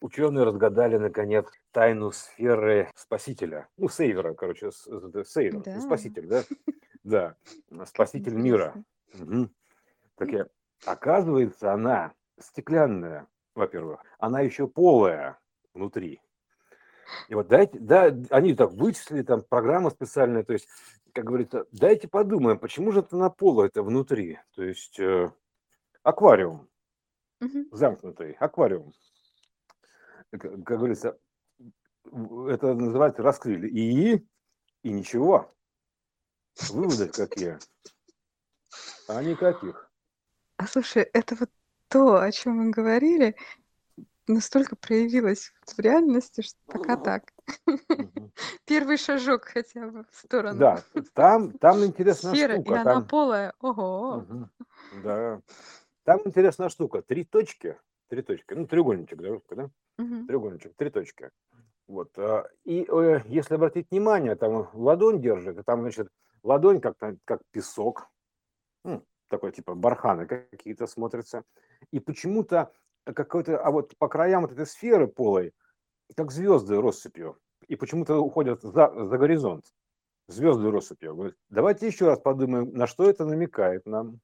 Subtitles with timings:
[0.00, 3.68] ученые разгадали, наконец, тайну сферы спасителя.
[3.76, 5.80] Ну, сейвера, короче, сейвер, Да.
[5.80, 6.44] спаситель, да?
[7.04, 7.36] Да,
[7.86, 8.74] спаситель мира.
[9.14, 9.50] Мгм.
[10.16, 10.46] Так я,
[10.84, 15.38] оказывается, она стеклянная, во-первых, она еще полая
[15.72, 16.20] внутри.
[17.28, 20.68] И вот дайте, да, они так вычислили, там программа специальная, то есть,
[21.12, 24.38] как говорится, дайте подумаем, почему же это на полу это внутри?
[24.54, 25.30] То есть э,
[26.02, 26.68] аквариум
[27.40, 27.68] Мгм.
[27.70, 28.92] замкнутый, аквариум.
[30.30, 31.18] Как, говорится,
[32.04, 33.68] это называется раскрыли.
[33.68, 34.26] И,
[34.82, 35.54] и ничего.
[36.70, 37.58] Выводы какие?
[39.08, 39.90] А никаких.
[40.56, 41.50] А слушай, это вот
[41.88, 43.36] то, о чем мы говорили,
[44.26, 47.32] настолько проявилось в реальности, что пока так.
[47.66, 48.32] Мгм.
[48.64, 50.58] Первый шажок хотя бы в сторону.
[50.58, 50.82] Да,
[51.14, 52.80] там, там интересная Сфера, и штука.
[52.80, 53.54] она Там, полая.
[53.60, 54.26] Ого.
[55.02, 55.40] Да,
[56.04, 57.02] там интересная штука.
[57.02, 59.70] Три точки, три точки, ну треугольничек, да, да?
[59.98, 60.26] Мгм.
[60.26, 61.30] треугольничек, три точки.
[61.86, 62.10] Вот.
[62.18, 66.08] а, И э, если обратить внимание, там ладонь держит, и там, значит,
[66.42, 68.08] ладонь как, как песок,
[68.84, 71.44] ну, такой типа барханы какие-то смотрятся.
[71.92, 72.72] И почему-то
[73.04, 75.52] какой-то, а вот по краям вот этой сферы полой,
[76.16, 79.64] как звезды россыпью, и почему-то уходят за, за горизонт.
[80.28, 81.34] Звезды россыпью.
[81.48, 84.20] Давайте еще раз подумаем, на что это намекает нам.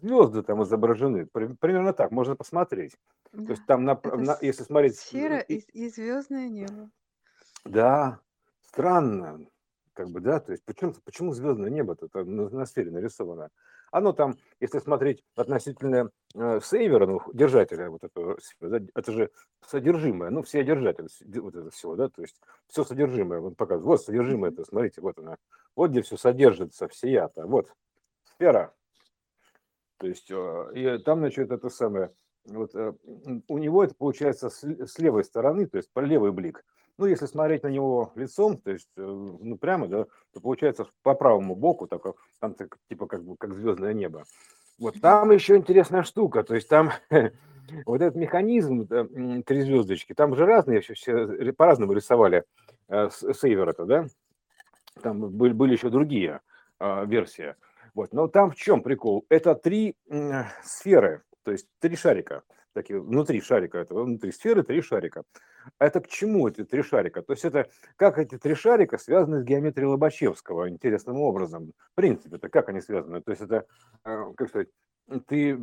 [0.00, 1.26] Звезды там изображены.
[1.26, 2.92] При- Примерно так, можно посмотреть.
[3.32, 3.52] То Да.
[3.52, 4.96] есть там, на, Это на- если смотреть...
[4.98, 6.90] Сфера и- и, звездное небо.
[7.64, 8.18] Да,
[8.62, 9.46] странно,
[9.92, 13.50] как бы, да, то есть почему, почему звездное небо-то там на, на сфере нарисовано?
[13.92, 19.30] Оно там, если смотреть относительно э, сейвера, ну, держателя вот этого, да, это же
[19.66, 23.54] содержимое, ну, все держатель с- де- вот это всего, да, то есть все содержимое, он
[23.56, 25.36] показывает, вот содержимое это, смотрите, вот она,
[25.74, 27.72] вот где все содержится, всея-то, вот,
[28.22, 28.72] сфера,
[30.00, 32.10] то есть э, и там, значит, это самое,
[32.46, 32.94] вот э,
[33.48, 36.64] у него это получается с, левой стороны, то есть по левый блик,
[36.96, 41.14] ну, если смотреть на него лицом, то есть, э, ну, прямо, да, то получается по
[41.14, 42.02] правому боку, так,
[42.40, 42.56] там
[42.88, 44.24] типа как бы как звездное небо.
[44.78, 46.92] Вот там еще интересная штука, то есть там
[47.84, 52.44] вот этот механизм э, три звездочки, там же разные все, все по-разному рисовали
[52.88, 54.06] э, сейвера-то, да?
[55.02, 56.40] Там были, были еще другие
[56.78, 57.54] а, версии.
[57.94, 58.12] Вот.
[58.12, 59.26] Но там в чем прикол?
[59.28, 59.96] Это три
[60.62, 62.42] сферы, то есть три шарика,
[62.72, 65.24] такие внутри шарика этого, внутри сферы три шарика.
[65.78, 67.22] Это к чему эти три шарика?
[67.22, 71.72] То есть это как эти три шарика связаны с геометрией Лобачевского интересным образом.
[71.92, 73.20] В принципе, это как они связаны?
[73.20, 73.66] То есть это,
[74.04, 74.68] э, как сказать,
[75.26, 75.58] ты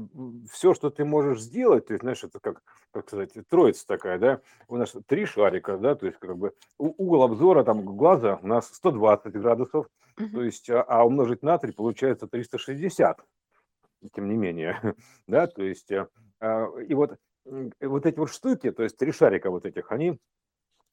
[0.52, 2.62] все, что ты можешь сделать, то есть, знаешь, это как,
[2.92, 7.24] как сказать, троица такая, да, у нас три шарика, да, то есть как бы угол
[7.24, 10.46] обзора там глаза у нас 120 градусов, то Мгм.
[10.46, 13.24] есть, а, а умножить на 3 получается 360,
[14.14, 14.80] тем не менее,
[15.28, 16.10] да, то есть, а,
[16.40, 20.20] а, и вот, вот эти вот штуки, то есть три шарика вот этих, они,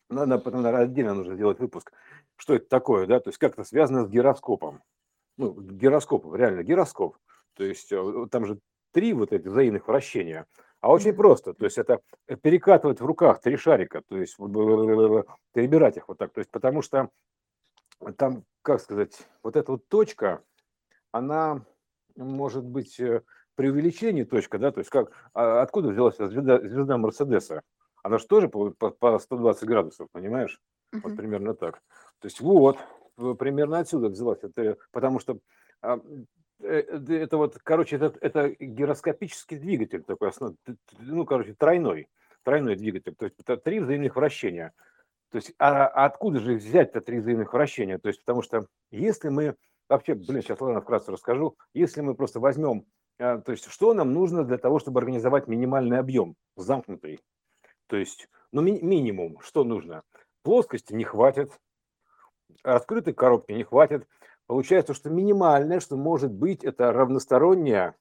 [0.09, 1.93] надо потом, наверное, отдельно нужно сделать выпуск,
[2.37, 4.83] что это такое, да, то есть как это связано с гироскопом,
[5.37, 7.17] ну, гироскопом, реально гироскоп,
[7.55, 8.59] то есть э, вот там же
[8.93, 10.47] три вот эти взаимных вращения,
[10.81, 12.01] а очень просто, то есть это
[12.43, 14.53] перекатывать в руках три шарика, то есть вот,
[15.53, 17.11] перебирать их вот так, то есть потому что
[18.17, 20.43] там, как сказать, вот эта вот точка,
[21.13, 21.65] она
[22.17, 23.23] может быть э,
[23.55, 27.63] при увеличении точка, да, то есть как, а откуда взялась звезда, звезда Мерседеса?
[28.03, 30.61] Она же тоже по, по, по 120 градусов, понимаешь?
[30.93, 31.17] Вот Мгм.
[31.17, 31.81] примерно так.
[32.21, 32.79] То есть вот,
[33.19, 34.41] э, примерно отсюда взялась.
[34.43, 35.39] Это, потому что
[35.81, 36.25] а, э, э,
[36.65, 40.57] это вот, короче, это, это гироскопический двигатель такой, основ-
[40.99, 42.09] ну, короче, тройной,
[42.43, 43.15] тройной двигатель.
[43.15, 44.73] То есть это три взаимных вращения.
[45.31, 47.99] То есть, а, а откуда же взять-то три взаимных вращения?
[47.99, 49.57] То есть, потому что если мы,
[49.89, 52.87] вообще, блин, сейчас, ладно, вкратце расскажу, если мы просто возьмем,
[53.19, 57.21] а, то есть, что нам нужно для того, чтобы организовать минимальный объем замкнутый?
[57.89, 60.03] То есть, ну, ми- минимум, что нужно?
[60.43, 61.51] Плоскости не хватит,
[62.63, 64.07] раскрытой коробки не хватит.
[64.47, 67.97] Получается, что минимальное, что может быть, это равносторонняя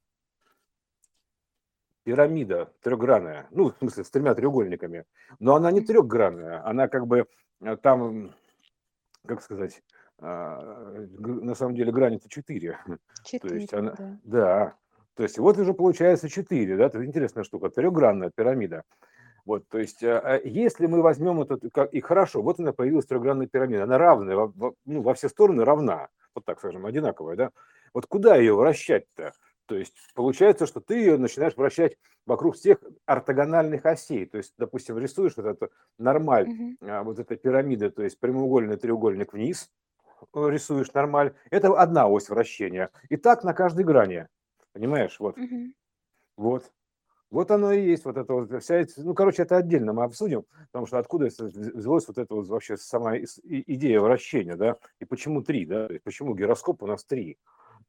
[2.03, 5.05] пирамида трехгранная, ну, в смысле, с тремя треугольниками,
[5.39, 7.27] но она не трехгранная, она как бы
[7.61, 8.31] э, там,
[9.25, 9.81] как сказать,
[10.19, 14.19] а, на самом деле грани-то четыре, то есть Четыре, она, да.
[14.23, 14.75] да,
[15.15, 18.83] то есть вот уже получается четыре, да, это интересная штука, трехгранная пирамида.
[19.45, 23.47] Вот, то есть, а, а если мы возьмем как- и хорошо, вот она появилась трехгранная
[23.47, 24.51] пирамида, она равная,
[24.85, 27.51] ну, во все стороны равна, вот так скажем, одинаковая, да.
[27.93, 29.33] Вот куда ее вращать-то?
[29.65, 34.25] То есть получается, что ты ее начинаешь вращать вокруг всех ортогональных осей.
[34.25, 36.47] То есть, допустим, рисуешь вот эту нормаль,
[36.81, 39.71] а, вот эта пирамида, то есть прямоугольный треугольник вниз,
[40.33, 41.33] э, рисуешь нормаль.
[41.49, 42.89] Это одна ось вращения.
[43.09, 44.27] И так на каждой грани.
[44.73, 45.19] Понимаешь?
[45.19, 45.37] Вот.
[45.37, 45.73] Мгм.
[46.37, 46.71] Вот.
[47.33, 50.85] Вот оно и есть, вот это вот вся, ну, короче, это отдельно мы обсудим, потому
[50.85, 55.87] что откуда взялась вот эта вот вообще сама идея вращения, да, и почему три, да,
[55.87, 57.39] то есть почему гироскоп у нас три.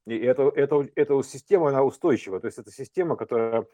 [0.07, 3.67] И это, это, эта система, она устойчива, то есть это система, которая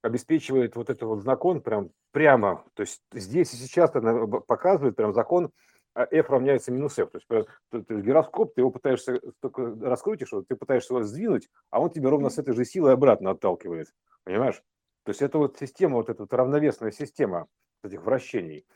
[0.00, 5.12] обеспечивает вот этот вот закон прям прямо, то есть здесь и сейчас она показывает прям
[5.12, 5.50] закон
[5.92, 7.10] а f равняется минус f.
[7.10, 11.50] То есть, то, то есть гироскоп, ты его пытаешься, только раскрутишь, ты пытаешься его сдвинуть,
[11.68, 13.88] а он тебе ровно с этой же силой обратно отталкивает.
[14.24, 14.62] Понимаешь?
[15.04, 17.46] То есть это вот система, вот эта вот равновесная система
[17.82, 18.66] этих вращений.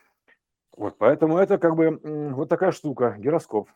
[0.76, 2.00] Вот, поэтому это как бы
[2.32, 3.68] вот такая штука, гироскоп.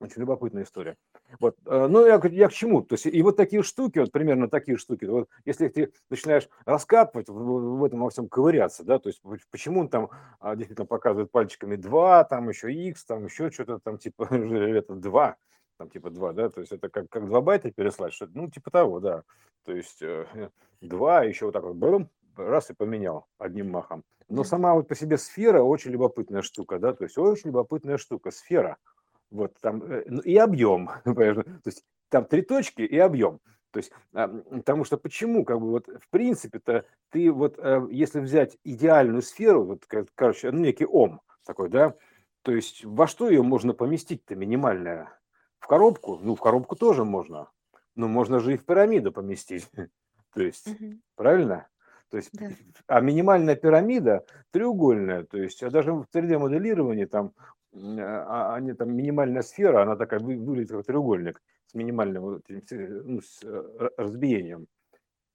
[0.00, 0.96] Очень любопытная история.
[1.38, 1.56] Вот.
[1.66, 2.80] Э, ну, я, я к чему?
[2.80, 7.28] То есть, и вот такие штуки, вот примерно такие штуки, вот, если ты начинаешь раскапывать,
[7.28, 9.20] в, в этом во всем ковыряться, да, то есть,
[9.50, 10.08] почему он там
[10.38, 15.36] а, действительно показывает пальчиками 2, там еще x, там еще что-то там типа это 2,
[15.80, 18.70] там типа 2, да, то есть это как, как 2 байта переслать, что ну, типа
[18.70, 19.22] того, да,
[19.64, 20.02] то есть
[20.80, 24.04] 2, еще вот так вот, бум, раз и поменял одним махом.
[24.28, 28.30] Но сама вот по себе сфера очень любопытная штука, да, то есть очень любопытная штука,
[28.30, 28.76] сфера–
[29.30, 33.40] вот там э, ну, и объем, то есть там три точки и объем.
[33.70, 38.20] То есть, а, потому что почему, как бы вот в принципе-то ты вот, э, если
[38.20, 41.94] взять идеальную сферу, вот, короче, ну, некий ом такой, да,
[42.42, 45.16] то есть во что ее можно поместить-то минимальная?
[45.60, 46.18] В коробку?
[46.20, 47.48] Ну, в коробку тоже можно.
[47.94, 49.70] Но можно же и в пирамиду поместить.
[50.34, 50.94] То есть, угу.
[51.14, 51.68] правильно?
[52.10, 52.48] То есть, да.
[52.88, 57.34] а минимальная пирамида треугольная, то есть, а даже в 3D-моделировании там
[57.72, 63.90] а, они там минимальная сфера, она такая выглядит как треугольник с минимальным ну, с э,
[63.96, 64.66] разбиением.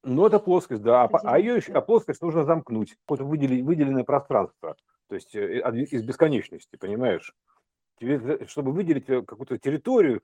[0.03, 4.75] Но это плоскость, да, а, а ее а плоскость нужно замкнуть, вот выделить, выделенное пространство,
[5.07, 7.33] то есть э, из бесконечности, понимаешь?
[7.99, 10.21] Тебе, чтобы выделить э, какую-то территорию,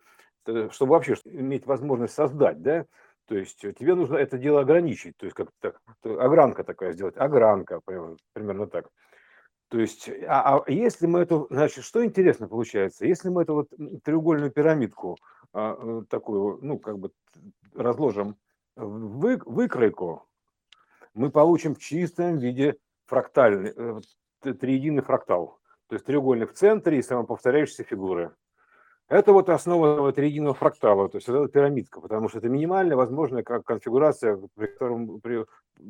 [0.71, 2.85] чтобы вообще иметь возможность создать, да,
[3.27, 5.49] то есть тебе нужно это дело ограничить, то есть как
[6.01, 7.79] то огранка такая сделать, огранка,
[8.33, 8.89] примерно так.
[9.69, 13.69] То есть, а, а если мы эту, значит, что интересно получается, если мы эту вот
[14.03, 15.17] треугольную пирамидку
[15.53, 17.11] а, э, такую, ну, как бы
[17.73, 18.35] разложим
[18.75, 20.27] в выкройку,
[21.13, 22.75] мы получим в чистом виде
[23.05, 24.01] фрактальный, э,
[24.41, 25.60] триединый фрактал.
[25.91, 28.33] То есть треугольник в центре и самоповторяющиеся фигуры.
[29.09, 33.43] Это вот основа вот единого фрактала, то есть это пирамидка, потому что это минимальная возможная
[33.43, 35.45] конфигурация, при, котором, при,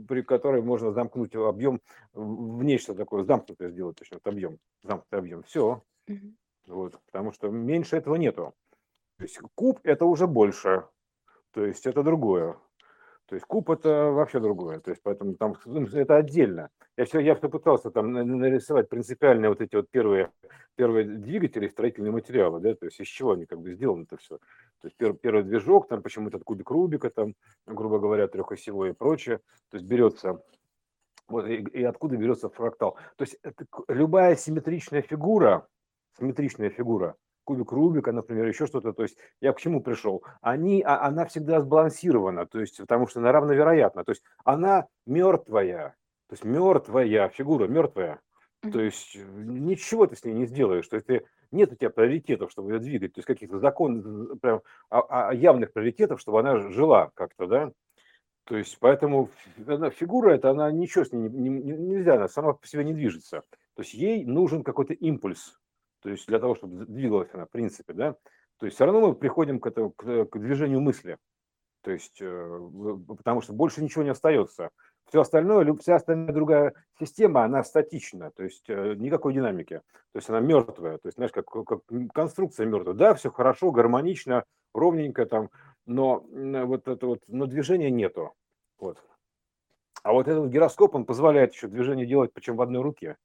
[0.07, 1.81] при которой можно замкнуть объем
[2.13, 5.43] в нечто такое, замкнутое сделать, точно, вот объем, замкнутый объем.
[5.43, 5.83] Все.
[6.65, 8.55] Вот, потому что меньше этого нету.
[9.19, 10.87] То есть куб это уже больше,
[11.51, 12.57] то есть это другое.
[13.31, 14.81] То есть куб это вообще другое.
[14.81, 16.67] То есть поэтому там ну, это отдельно.
[16.97, 20.31] Я все, я все пытался там нарисовать принципиальные вот эти вот первые,
[20.75, 24.37] первые двигатели, строительные материалы, да, то есть из чего они как бы сделаны это все.
[24.81, 27.35] То есть первый, первый движок, там почему этот кубик Рубика, там,
[27.65, 29.39] грубо говоря, трехосевой и прочее.
[29.69, 30.43] То есть берется
[31.29, 32.97] вот, и, и откуда берется фрактал.
[33.15, 35.65] То есть это, любая симметричная фигура,
[36.19, 38.93] симметричная фигура, кубик Рубика, например, еще что-то.
[38.93, 40.23] То есть я к чему пришел?
[40.41, 44.03] Они, а, она всегда сбалансирована, то есть потому что она равновероятна.
[44.03, 45.95] То есть она мертвая,
[46.27, 48.19] то есть мертвая фигура, мертвая.
[48.61, 50.87] То есть ничего ты с ней не сделаешь.
[50.87, 54.61] То есть ты, нет у тебя приоритетов, чтобы ее двигать, то есть каких-то законов, прям
[54.89, 57.71] а, а явных приоритетов, чтобы она жила как-то, да.
[58.45, 59.29] То есть поэтому
[59.67, 62.93] она, фигура это, она ничего с ней не, не, нельзя, она сама по себе не
[62.93, 63.41] движется.
[63.75, 65.59] То есть ей нужен какой-то импульс,
[66.01, 68.15] то есть для того, чтобы двигалась она, в принципе, да,
[68.57, 71.17] то есть все равно мы приходим к, этому, к, к движению мысли,
[71.81, 72.59] то есть, э,
[73.07, 74.69] потому что больше ничего не остается.
[75.05, 79.81] Все остальное, вся остальная другая система, она статична, то есть э, никакой динамики,
[80.13, 81.79] то есть она мертвая, то есть, знаешь, как, как
[82.13, 82.95] конструкция мертвая.
[82.95, 85.49] Да, все хорошо, гармонично, ровненько там,
[85.85, 88.33] но вот это вот, но движения нету.
[88.79, 89.03] Вот.
[90.03, 93.17] А вот этот гироскоп, он позволяет еще движение делать, причем в одной руке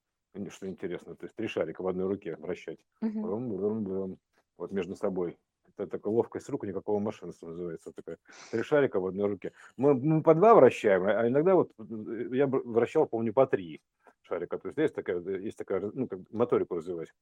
[0.49, 2.79] что интересно, то есть три шарика в одной руке вращать.
[3.01, 3.21] Угу.
[3.21, 4.17] Брум, брум, брум.
[4.57, 5.37] Вот между собой.
[5.77, 7.91] Это такая ловкость рук, никакого машинства называется.
[7.91, 8.17] Такая,
[8.51, 9.51] три шарика в одной руке.
[9.77, 13.81] Мы, мы по два вращаем, а иногда вот э, я вращал, помню, по три
[14.21, 14.57] шарика.
[14.57, 17.13] То есть есть такая, есть такая ну, как моторику развивать.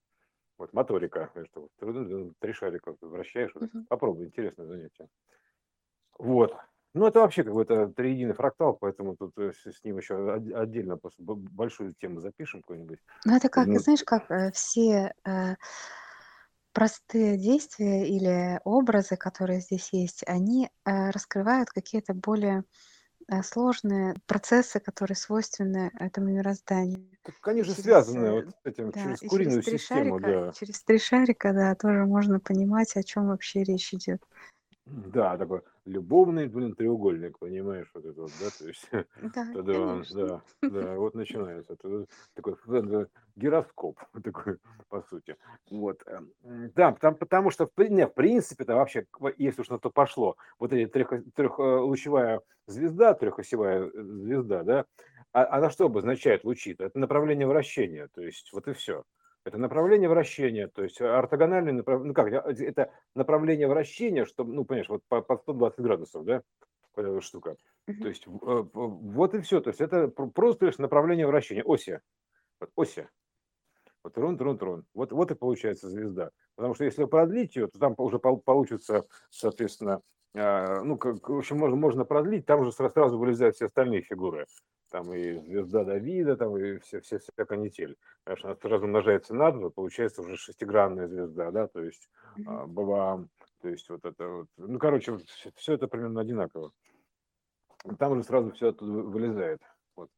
[0.57, 1.67] Вот моторика, что
[2.39, 3.53] три шарика вращаешь.
[3.55, 3.85] Угу.
[3.89, 5.09] Попробуй, интересное занятие.
[6.17, 6.55] Вот.
[6.95, 12.21] Ну, это вообще какой-то триединый фрактал, поэтому тут э, с ним еще отдельно большую тему
[12.21, 12.99] запишем какую-нибудь.
[13.25, 15.55] Ну, это как, ну, знаешь, как э, все э,
[16.71, 22.63] простые действия или образы, которые здесь есть, они раскрывают какие-то более
[23.43, 27.09] сложные процессы, которые свойственны этому мирозданию.
[27.23, 30.51] Так же через, связаны вот с этим, да, через куриную через систему, шарика, да.
[30.53, 34.21] Через три шарика, да, тоже можно понимать, о чем вообще речь идет.
[34.85, 38.87] Да, такой любовный, блин, треугольник, понимаешь, вот это вот, да, то есть,
[39.17, 40.05] Да, тогда, конечно.
[40.09, 45.37] да, да, вот начинается это такой э, гироскоп такой, по сути.
[45.71, 49.33] Вот, эм, м, да, потому, потому что, в, при- не, в принципе, это вообще, к-
[49.37, 54.85] если уж на то пошло, вот эти трех, трехлучевая звезда, трехосевая э, звезда, да,
[55.33, 56.75] а, она что обозначает лучи?
[56.77, 59.03] Это направление вращения, то есть вот и все.
[59.45, 64.65] Это направление вращения, то есть ортогональное направление, ну как, э, это направление вращения, чтобы, ну,
[64.65, 66.41] понимаешь, вот по, по 120 градусов, да,
[66.95, 67.55] эта штука.
[67.85, 68.07] То Мгм.
[68.07, 68.31] есть э,
[68.73, 69.61] вот и все.
[69.61, 72.01] То есть это пр- просто лишь направление вращения, оси.
[72.59, 73.07] Вот оси.
[74.03, 74.85] Вот трон, трон, трон.
[74.95, 76.31] Вот, вот и получается звезда.
[76.55, 80.01] Потому что если продлить ее, то там уже пол- получится, соответственно,
[80.33, 84.47] ну, как, в общем, можно, можно продлить, там уже сра- сразу вылезают все остальные фигуры.
[84.95, 87.97] Там и звезда Давида, там и все, все, вся канитель.
[88.23, 92.49] Потому что она сразу умножается на два, получается уже шестигранная звезда, да, то есть Мгм.
[92.49, 93.29] а, Бабаам,
[93.61, 94.47] то есть вот это вот.
[94.55, 96.71] Ну, короче, вот все, все это примерно одинаково.
[97.99, 99.61] Там уже сразу все оттуда вы- вылезает.
[99.97, 100.09] Вот.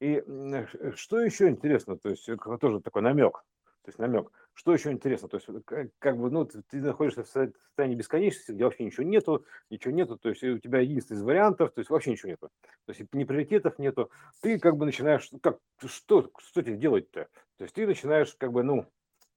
[0.00, 3.44] И м, ш- что еще интересно, то есть это тоже такой намек,
[3.82, 4.30] то есть намек.
[4.52, 8.52] Что еще интересно, то есть как, как бы, ну, ты, находишься в со- состоянии бесконечности,
[8.52, 11.90] где вообще ничего нету, ничего нету, то есть у тебя единственный из вариантов, то есть
[11.90, 12.50] вообще ничего нету,
[12.86, 14.10] то есть ни приоритетов нету,
[14.42, 17.28] ты как бы начинаешь, как, что, что тебе делать-то?
[17.56, 18.86] То есть ты начинаешь как бы, ну,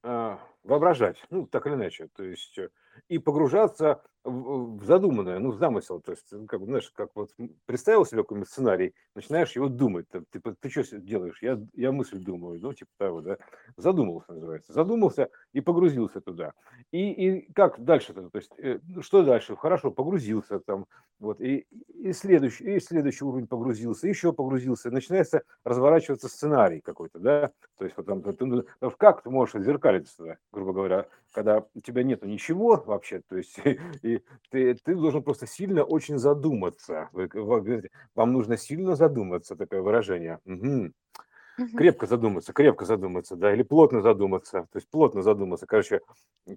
[0.04, 2.70] а, воображать, ну, так или иначе, то есть э,
[3.10, 7.32] и погружаться в, задуманное, ну, в замысел, то есть, ну, как бы, знаешь, как вот
[7.66, 11.40] представил себе какой-нибудь сценарий, начинаешь его думать, ты, типа, ты что делаешь?
[11.42, 13.38] Я, я мысль думаю, ну, типа того, да,
[13.76, 16.54] задумался, называется, задумался и погрузился туда.
[16.92, 19.58] И, и как дальше-то, то есть, э, ну, что дальше?
[19.58, 20.86] Хорошо, погрузился там,
[21.20, 27.52] вот, и, и следующий, и следующий уровень погрузился, еще погрузился, начинается разворачиваться сценарий какой-то, да,
[27.78, 28.64] то есть, вот там, ты,
[28.98, 33.58] как ты можешь отзеркалиться, туда, грубо говоря, когда у тебя нету ничего вообще, то есть,
[34.04, 37.10] и ты, ты должен просто сильно очень задуматься.
[37.12, 40.40] Вы- вы говорите, Вам нужно сильно задуматься, такое выражение.
[40.46, 40.94] Мгм.
[41.76, 46.02] Крепко задуматься, крепко задуматься, да, или плотно задуматься, то есть плотно задуматься, короче,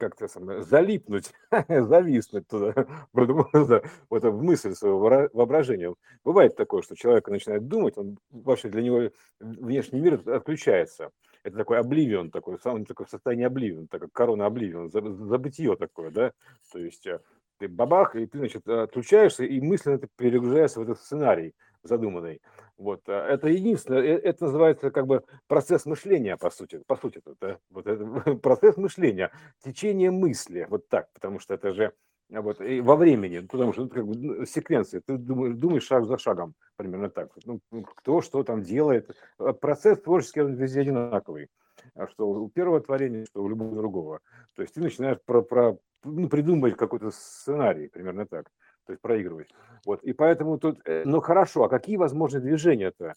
[0.01, 1.33] как-то самое, залипнуть,
[1.69, 2.75] зависнуть туда,
[3.13, 5.95] вот в мысль своего воображения.
[6.25, 11.11] Бывает такое, что человек начинает думать, он вообще для него внешний мир отключается.
[11.47, 16.33] Это такой обливион, такой, самый такой состояние обливион, так как корона обливион, забытие такое, да,
[16.73, 17.21] то есть э,
[17.59, 22.43] ты бабах, и ты, значит, отключаешься, и мысленно ты перегружаешься в этот сценарий задуманный.
[22.77, 27.19] Вот, а, это единственное, э, это называется как бы процесс мышления, по сути, по сути,
[27.25, 28.05] это, да, вот это
[28.43, 29.31] процесс мышления,
[29.63, 31.93] течение мысли, вот так, потому что это же
[32.29, 36.07] вот, и во времени, потому что это как бы ну, секвенция, ты думаешь, думаешь шаг
[36.07, 41.49] за шагом, примерно так, ну, кто что там делает, А процесс творческий, он везде одинаковый,
[41.95, 44.21] а что у первого творения, что у любого другого,
[44.55, 48.51] то есть ты начинаешь про, про, ну, придумывать какой-то сценарий, примерно так,
[48.87, 49.49] то есть проигрывать.
[49.85, 53.15] Вот, и поэтому тут, э, ну хорошо, а какие возможны движения-то?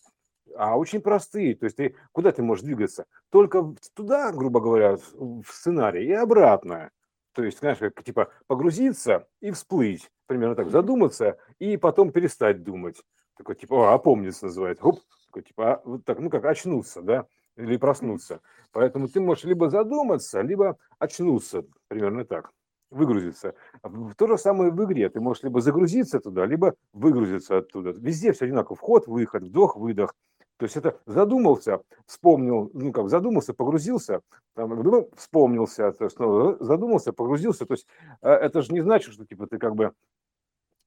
[0.55, 3.05] А очень простые, то есть ты куда ты можешь двигаться?
[3.29, 6.91] Только туда, грубо говоря, в сценарий и обратно.
[7.39, 13.01] То есть, знаешь, как типа погрузиться и всплыть, примерно так, задуматься и потом перестать думать.
[13.37, 14.83] Такой типа, о, опомниться называется.
[14.83, 18.41] Хоп, такой типа, а, вот так, ну как очнуться, да, или проснуться.
[18.73, 22.51] Поэтому ты можешь либо задуматься, либо очнуться, примерно так,
[22.91, 23.55] выгрузиться.
[23.83, 25.07] А То же самое в игре.
[25.07, 27.91] Ты можешь либо загрузиться туда, либо выгрузиться оттуда.
[27.91, 28.75] Везде все одинаково.
[28.75, 30.13] Вход, выход, вдох, выдох.
[30.59, 34.19] То есть это задумался, вспомнил, ну как задумался, погрузился,
[34.55, 37.65] там, ну, вспомнился, то есть, снова задумался, погрузился.
[37.65, 37.87] То есть
[38.21, 39.93] э, это же не значит, что типа ты как бы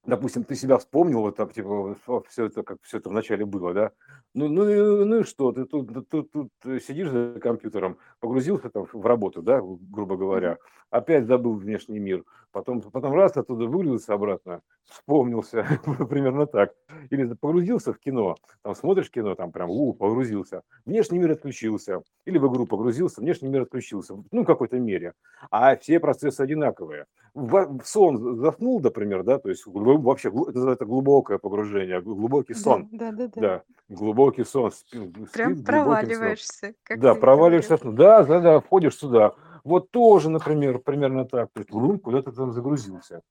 [0.05, 1.95] допустим, ты себя вспомнил, вот так, типа,
[2.27, 3.91] все это, как все это вначале было, да,
[4.33, 6.51] ну, ну, ну и что, ты тут, тут, тут, тут
[6.83, 10.57] сидишь за компьютером, погрузился там в работу, да, грубо говоря,
[10.89, 15.65] опять забыл внешний мир, потом, потом раз оттуда вылился обратно, вспомнился,
[16.09, 16.73] примерно так,
[17.09, 22.37] или погрузился в кино, там смотришь кино, там прям, у, погрузился, внешний мир отключился, или
[22.37, 25.13] в игру погрузился, внешний мир отключился, ну, в какой-то мере,
[25.49, 27.05] а все процессы одинаковые.
[27.33, 29.65] В, сон заснул, например, да, то есть
[30.01, 33.41] вообще это называется глубокое погружение, гл- глубокий Да, сон, да-да-да.
[33.41, 34.99] да, глубокий сон, спи-
[35.33, 35.63] Прям сном.
[35.63, 37.21] проваливаешься, как Да, говорил.
[37.21, 37.95] проваливаешься, сон.
[37.95, 39.33] да, да, да, входишь сюда.
[39.63, 41.69] Вот тоже, например, примерно так, то есть
[42.01, 43.21] куда-то там загрузился.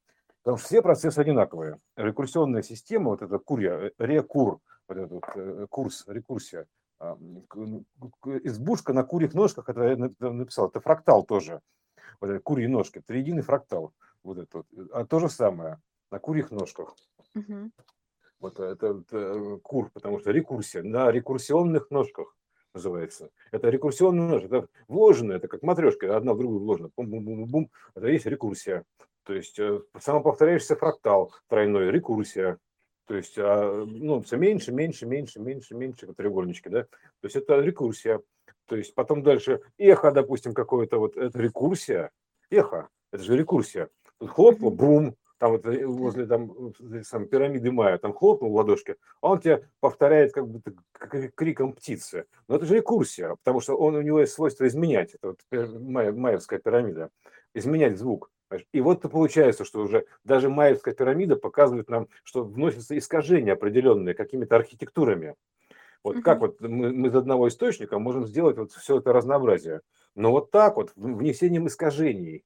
[0.43, 1.79] Потому что все процессы одинаковые.
[1.97, 6.67] Рекурсионная система, вот это курья, э, рекур, вот этот вот, э, курс, рекурсия,
[6.99, 7.17] а,
[7.55, 7.85] ну,
[8.43, 11.61] избушка на курьих ножках, это я нап- написал, это фрактал тоже
[12.21, 13.93] вот это курьи ножки, триединый фрактал,
[14.23, 14.67] вот это вот.
[14.93, 15.79] А то же самое
[16.13, 16.95] на курьих ножках.
[17.35, 17.73] Мгм.
[18.39, 22.37] Вот это, вот, э, кур, потому что рекурсия на рекурсионных ножках
[22.75, 23.31] называется.
[23.51, 26.91] Это рекурсионная ножка, это вложенная, это как матрешка, одна в другую вложена.
[26.97, 28.85] Бум-бум-бум-бум, это есть рекурсия.
[29.25, 32.59] То есть э, самоповторяющийся фрактал тройной, рекурсия.
[33.07, 36.83] То есть, а, ну, все меньше, меньше, меньше, меньше, меньше треугольнички, да.
[36.85, 38.21] То есть это рекурсия.
[38.67, 42.11] То есть потом дальше эхо, допустим, какое-то вот, это рекурсия.
[42.51, 43.89] Эхо, это же рекурсия.
[44.19, 46.73] Тут хлопнуло, бум, там вот э, возле там
[47.03, 50.73] сам, пирамиды Майя, там хлопнул в ладошке, а он тебя повторяет как будто
[51.35, 52.27] криком птицы.
[52.47, 55.15] Но это же рекурсия, потому что он, у него есть свойство изменять.
[55.15, 55.41] Это вот
[55.81, 57.11] майя, майевская пирамида.
[57.55, 58.31] Изменять звук.
[58.73, 64.55] И вот получается, что уже даже майевская пирамида показывает нам, что вносятся искажения определенные какими-то
[64.55, 65.35] архитектурами.
[66.05, 66.23] Вот угу.
[66.23, 69.81] как вот мы, мы из одного источника можем сделать вот все это разнообразие.
[70.15, 72.45] Но вот так вот, внесением искажений.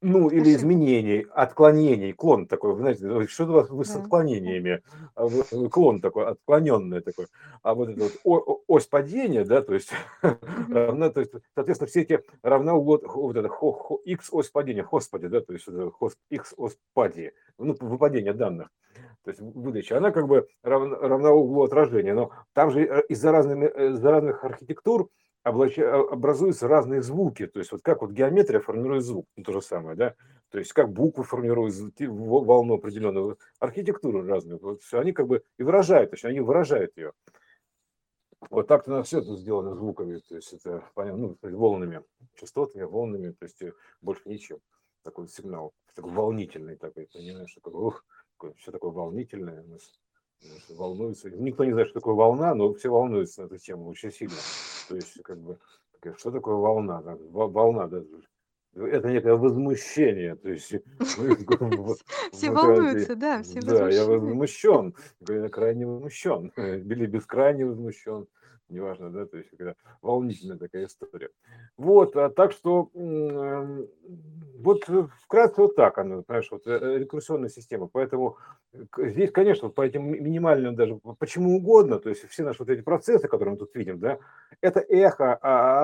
[0.00, 4.80] Ну, или изменений, отклонений, клон такой, знаете, что у вас вы с отклонениями,
[5.16, 5.28] а
[5.70, 7.26] клон такой, отклоненный такой.
[7.62, 9.90] А вот эта вот ось падения, да, то есть,
[10.22, 13.50] равна, то есть соответственно, все эти равна вот, вот это
[14.04, 15.66] x ось падения, господи, да, то есть
[16.30, 18.68] x ось падения, ну, выпадение данных,
[19.24, 23.32] то есть выдача, она как бы равна, равна углу отражения, но там же э, из-за
[23.32, 25.10] разных, э, из разных архитектур
[25.42, 27.46] а, образуются разные звуки.
[27.46, 30.14] То есть вот как вот геометрия формирует звук, ну, то же самое, да?
[30.50, 34.58] То есть как буквы формируют волну определенную, архитектуру разную.
[34.60, 37.12] Вот все, они как бы и выражают, то есть они выражают ее.
[38.50, 42.04] Вот так-то на все это сделано звуками, то есть это понятно, ну, волнами,
[42.36, 44.58] частотами, волнами, то есть э, больше ничем.
[45.02, 48.04] Такой сигнал, такой волнительный такой, понимаешь, такой, ух,
[48.58, 49.64] все такое волнительное
[50.68, 51.30] волнуются.
[51.30, 54.36] Никто не знает, что такое волна, но все волнуются на эту тему очень сильно.
[54.88, 55.58] То есть, как бы,
[56.16, 57.02] что такое волна?
[57.30, 58.02] Волна, да,
[58.74, 60.36] это некое возмущение.
[60.36, 60.74] То есть,
[62.32, 64.94] все волнуются, да, все Да, я возмущен,
[65.50, 68.26] крайне возмущен, или бескрайне возмущен
[68.68, 71.30] неважно, да, то есть когда волнительная такая история.
[71.76, 73.86] Вот, а так что э,
[74.58, 77.88] вот э, вкратце вот так она, понимаешь, вот э, рекурсионная система.
[77.88, 78.36] Поэтому
[78.96, 83.28] здесь, конечно, по этим минимальным даже, почему угодно, то есть все наши вот эти процессы,
[83.28, 84.18] которые мы тут видим, да,
[84.60, 85.34] это эхо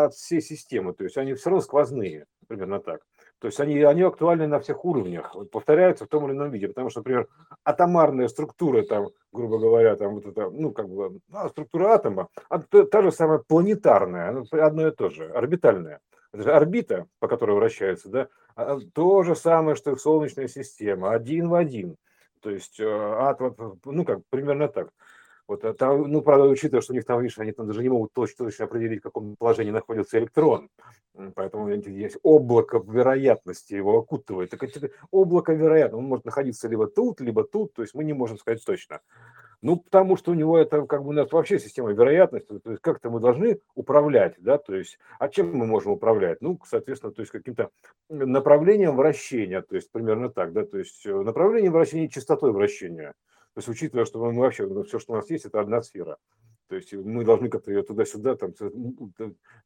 [0.04, 3.02] от всей системы, то есть они все равно сквозные, примерно так.
[3.40, 6.90] То есть они, они актуальны на всех уровнях, повторяются в том или ином виде, потому
[6.90, 7.28] что, например,
[7.64, 12.60] атомарная структура, там, грубо говоря, там вот это, ну, как бы, ну, структура атома, а
[12.60, 16.00] та, та же самая планетарная, одно и то же, орбитальная.
[16.32, 21.12] Это же орбита, по которой вращается, да, а, то же самое, что и Солнечная система,
[21.12, 21.96] один в один.
[22.40, 24.90] То есть э, атом, ну, как, примерно так.
[25.46, 27.90] Вот, а там, ну, правда, учитывая, что у них там, видишь, они там даже не
[27.90, 30.70] могут точно, точно определить, в каком положении находится электрон.
[31.34, 34.50] Поэтому есть облако вероятности его окутывает.
[34.50, 38.14] Так это облако вероятности, он может находиться либо тут, либо тут, то есть мы не
[38.14, 39.00] можем сказать точно.
[39.60, 42.82] Ну, потому что у него это как бы у нас вообще система вероятности, то есть
[42.82, 46.42] как-то мы должны управлять, да, то есть, а чем мы можем управлять?
[46.42, 47.70] Ну, соответственно, то есть каким-то
[48.10, 53.14] направлением вращения, то есть примерно так, да, то есть э, направлением вращения частотой вращения.
[53.54, 56.18] То есть учитывая, что мы вообще, ну, все, что у нас есть, это одна сфера.
[56.68, 58.52] То есть мы должны как-то ее туда-сюда, там,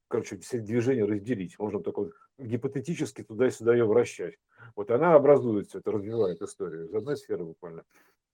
[0.09, 1.59] короче, все движения разделить.
[1.59, 4.35] Можно только вот гипотетически туда-сюда ее вращать.
[4.77, 7.85] Вот она образуется, это развивает историю из одной сферы буквально.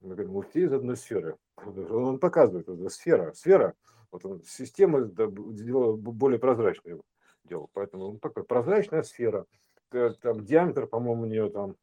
[0.00, 1.36] Мы говорим, вот из одной сферы.
[1.56, 3.74] Он показывает, это сфера, сфера.
[4.10, 7.00] Вот он, система сделала более прозрачной
[7.44, 7.70] делал.
[7.72, 9.46] Поэтому он такой прозрачная сфера.
[9.90, 11.76] Там диаметр, по-моему, у нее там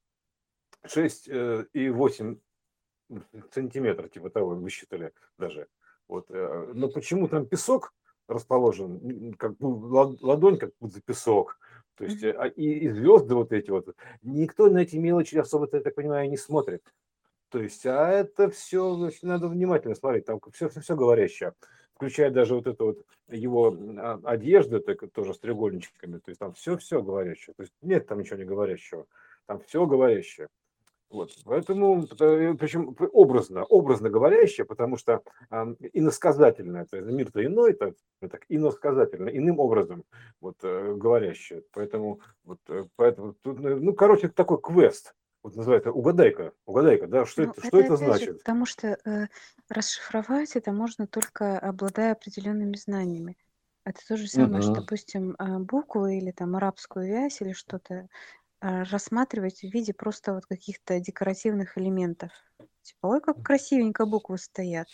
[0.85, 2.37] 6 э, и 8
[3.51, 5.67] сантиметра, типа того, высчитали даже.
[6.07, 6.25] Вот.
[6.29, 7.93] Э, но почему там песок
[8.27, 11.57] расположен, как ладонь, как будто песок.
[11.95, 13.95] То есть, а, и, и звезды вот эти вот.
[14.21, 16.83] Никто на эти мелочи особо, я так понимаю, не смотрит.
[17.49, 21.53] То есть, а это все значит, надо внимательно смотреть, там все, все, все говорящее,
[21.93, 26.53] включая даже вот эту вот его а, одежду, так, тоже с треугольничками, то есть там
[26.53, 29.05] все-все говорящее, то есть нет там ничего не говорящего,
[29.47, 30.47] там все говорящее.
[31.11, 37.95] Вот, поэтому, причем образно, образно говорящее, потому что э, иносказательное, то есть мир-то иной, так,
[38.21, 40.05] так иносказательно, иным образом
[40.39, 41.63] вот, э, говорящее.
[41.73, 47.43] Поэтому, вот, э, поэтому тут, ну, короче, такой квест, вот называется угадайка, угадайка, да, что
[47.43, 48.27] ну, это, что это значит?
[48.29, 49.27] Же, потому что э,
[49.67, 53.37] расшифровать это можно только обладая определенными знаниями.
[53.83, 54.61] Это то же самое, uh-huh.
[54.61, 58.07] что, допустим, буквы или там арабскую вязь или что-то а,
[58.61, 62.31] рассматривать в виде просто вот каких-то декоративных элементов.
[62.83, 64.87] Типа, ой, как красивенько буквы стоят.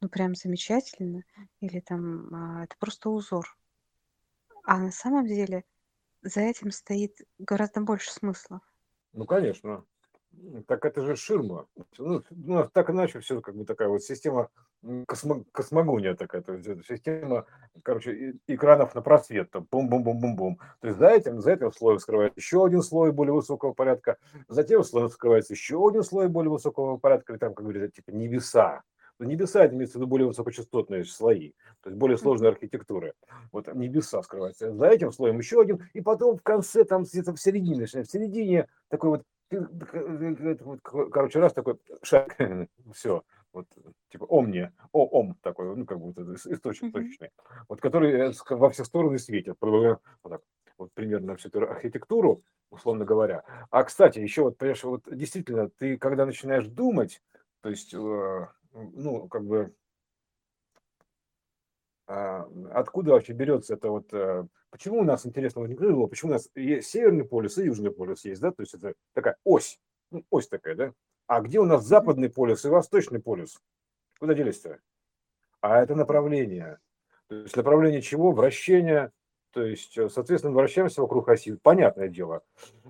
[0.00, 1.22] Ну, прям замечательно.
[1.60, 3.46] Или там, а, это просто узор.
[4.64, 5.64] А на самом деле
[6.22, 8.60] за этим стоит гораздо больше смысла.
[9.12, 9.84] Ну, конечно.
[10.66, 11.66] Так это же ширма.
[11.98, 14.48] Ну, ну, так иначе все как бы такая вот система
[15.06, 17.46] космо, космогония такая, то есть система,
[17.82, 20.58] короче, экранов на просвет, там, бум-бум-бум-бум-бум.
[20.80, 24.16] То есть за этим, за этим слоем скрывается еще один слой более высокого порядка,
[24.48, 28.10] за тем слоем скрывается еще один слой более высокого порядка, и там, как говорится, типа
[28.10, 28.82] небеса.
[29.18, 33.12] Но небеса, это имеется в виду более высокочастотные слои, то есть более сложные архитектуры.
[33.52, 34.74] Вот небеса скрываются.
[34.74, 38.66] За этим слоем еще один, и потом в конце, там где-то в середине, в середине
[38.88, 39.22] такой вот
[41.10, 42.36] короче, раз такой шаг,
[42.94, 43.66] все, вот,
[44.10, 47.30] типа омния, о, ом такой, ну, как будто источник точечный,
[47.68, 50.42] вот, который э, во все стороны светит, вот, так,
[50.78, 53.44] вот примерно всю эту архитектуру, условно говоря.
[53.70, 57.22] А, кстати, еще вот, понимаешь, вот действительно, ты когда начинаешь думать,
[57.60, 59.74] то есть, э, ну, как бы,
[62.06, 66.48] а, откуда вообще берется это вот э, Почему у нас, интересно, возникло, почему у нас
[66.54, 69.78] есть северный полюс и южный полюс есть, да, то есть это такая ось,
[70.10, 70.92] ну, ось такая, да,
[71.26, 73.60] а где у нас западный полюс и восточный полюс?
[74.18, 74.80] Куда делись-то?
[75.60, 76.78] А это направление.
[77.28, 78.32] То есть направление чего?
[78.32, 79.12] Вращения
[79.52, 81.56] то есть, э, соответственно, вращаемся вокруг оси.
[81.56, 82.42] Понятное дело,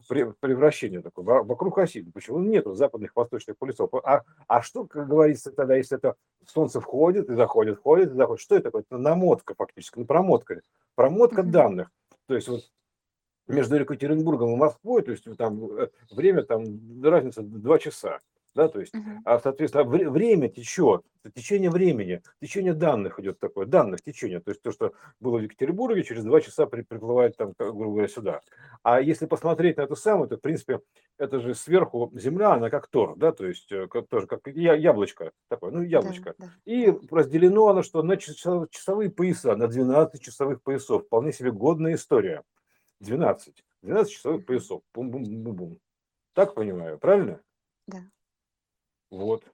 [0.09, 2.09] превращение такое, вокруг оси.
[2.15, 3.91] Почему нет западных восточных полюсов?
[4.05, 6.15] А, а что, как говорится, тогда, если это
[6.47, 8.83] Солнце входит и заходит, входит и заходит, что это такое?
[8.83, 10.63] Это намотка фактически, ну, промотка.
[10.95, 11.91] Промотка данных.
[12.27, 12.71] То есть, вот
[13.47, 18.21] между Екатеринбургом и Москвой, то есть там э, время, там разница 2 часа
[18.55, 19.19] да, то есть, uh-huh.
[19.25, 24.73] а, соответственно, время течет, течение времени, течение данных идет такое, данных течение, то есть то,
[24.73, 28.41] что было в Екатеринбурге, через два часа приплывает там, грубо говоря, сюда.
[28.83, 30.81] А если посмотреть на это самое, то, в принципе,
[31.19, 35.33] это же сверху Земля, она как тор, да, то есть э, как, тоже как яблочко
[35.49, 36.35] такое, ну, яблочко.
[36.39, 36.53] Да, да.
[36.65, 42.43] И разделено оно, что на часовые пояса, на 12 часовых поясов, вполне себе годная история.
[43.01, 43.65] 12.
[43.83, 44.83] 12 часовых поясов.
[44.95, 45.79] Бум-бум-бум-бум.
[46.35, 47.41] Так понимаю, правильно?
[47.87, 47.99] Да.
[49.13, 49.45] Вот.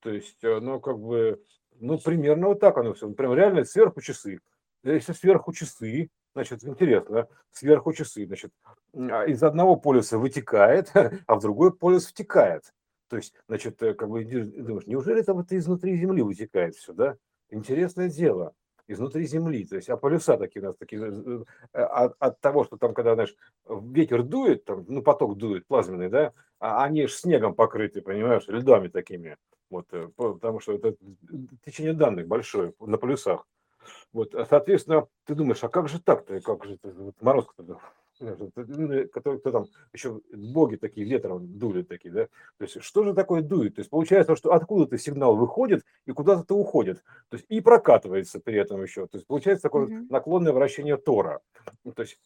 [0.00, 1.42] То есть, э, ну, как бы,
[1.80, 3.10] ну, примерно вот так оно все.
[3.10, 4.40] Прям реально сверху часы.
[4.84, 8.52] Если сверху часы, значит, интересно, сверху часы, значит,
[8.94, 10.92] а из одного полюса вытекает,
[11.26, 12.72] а в другой полюс втекает.
[13.08, 17.16] То есть, значит, э, как бы думаешь, неужели там это изнутри Земли вытекает все, да?
[17.50, 18.54] Интересное дело
[18.90, 19.64] изнутри Земли.
[19.64, 22.94] То есть, а полюса такие у нас такие, э, э, от, от того, что там,
[22.94, 23.34] когда, знаешь,
[23.68, 28.88] ветер дует, там, ну, поток дует плазменный, да, а они же снегом покрыты, понимаешь, льдами
[28.88, 29.36] такими.
[29.70, 30.94] Вот, э, потому что это
[31.64, 33.46] течение данных большое на полюсах.
[34.12, 37.46] Вот, соответственно, ты думаешь, а как же так-то, как же это, вот мороз
[38.20, 42.24] которые кто там еще боги такие ветром дули такие, да?
[42.58, 43.76] То есть что же такое дует?
[43.76, 48.56] То есть получается, что откуда-то сигнал выходит и куда-то уходит, то есть и прокатывается при
[48.56, 49.06] этом еще.
[49.06, 50.06] То есть получается такое mm-hmm.
[50.10, 51.40] наклонное вращение Тора.
[51.84, 52.18] Ну, то есть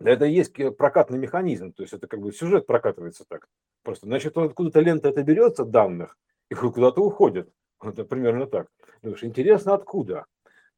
[0.00, 3.48] это есть прокатный механизм, то есть это как бы сюжет прокатывается так.
[3.82, 6.18] Просто, значит, откуда-то лента это берется данных
[6.50, 7.50] и куда-то уходит.
[7.82, 8.68] Это примерно так.
[9.02, 10.26] Думаешь, интересно, откуда?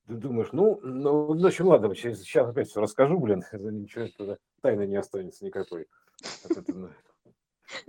[0.07, 4.37] Ты думаешь, ну, ну, ну, общем, ладно, сейчас, сейчас опять все расскажу, блин, ничего туда
[4.61, 5.87] тайны не останется никакой.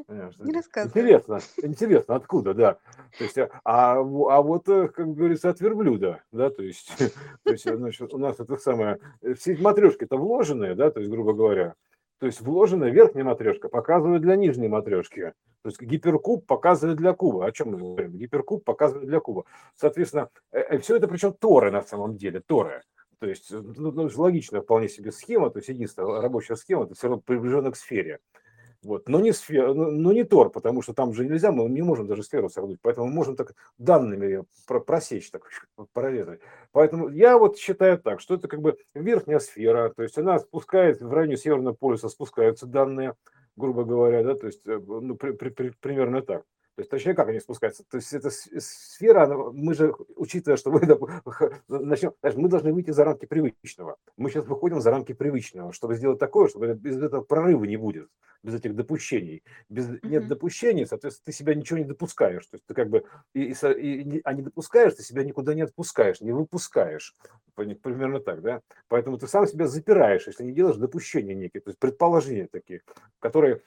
[0.08, 0.89] Ну, не рассказывай.
[0.89, 2.80] Интересно, интересно, откуда, да.
[3.17, 6.91] То есть, а, а вот, э, как говорится, от верблюда, да, то есть,
[7.43, 8.99] то есть значит, у нас это самое,
[9.38, 11.75] все матрешки-то вложенные, да, то есть, грубо говоря,
[12.19, 15.34] то есть вложенная верхняя матрешка показывает для нижней матрешки.
[15.67, 17.45] То есть гиперкуб показывает для куба.
[17.45, 18.13] О чем мы говорим?
[18.13, 19.43] Гиперкуб показывает для куба.
[19.75, 22.84] Соответственно, э, э, все это причем торы на самом деле, торы.
[23.19, 27.10] То есть, ну, ну, логичная вполне себе схема, то есть единственная рабочая схема, это все
[27.10, 28.19] равно приближена к сфере.
[28.82, 29.10] Вот.
[29.10, 32.23] Но, не сфера, но не Тор, потому что там же нельзя, мы не можем даже
[32.23, 35.49] сферу согнуть, поэтому мы можем так данными просечь, так
[35.91, 36.39] прорезать.
[36.71, 41.01] Поэтому я вот считаю так, что это как бы верхняя сфера, то есть она спускает,
[41.01, 43.15] в районе Северного полюса спускаются данные,
[43.58, 46.43] грубо говоря, да, то есть э, ну, при, при, при, примерно так.
[46.76, 47.84] То есть, точнее, как они спускаются?
[47.89, 50.80] То есть, эта сфера, она, мы же, учитывая, что мы
[51.67, 53.98] начнем, мы должны выйти за рамки привычного.
[54.15, 58.10] Мы сейчас выходим за рамки привычного, чтобы сделать такое, чтобы без этого прорыва не будет,
[58.43, 59.41] без этих допущений.
[59.70, 62.46] Без, нет допущений, соответственно, ты себя ничего не допускаешь.
[62.46, 65.63] То есть, ты как бы, и, и, и, а не допускаешь, ты себя никуда не
[65.63, 67.15] отпускаешь, не выпускаешь.
[67.58, 68.62] Примерно так, да?
[68.88, 72.82] Поэтому ты сам себя запираешь, если не делаешь допущения некие, то есть предположения такие,
[73.20, 73.62] которые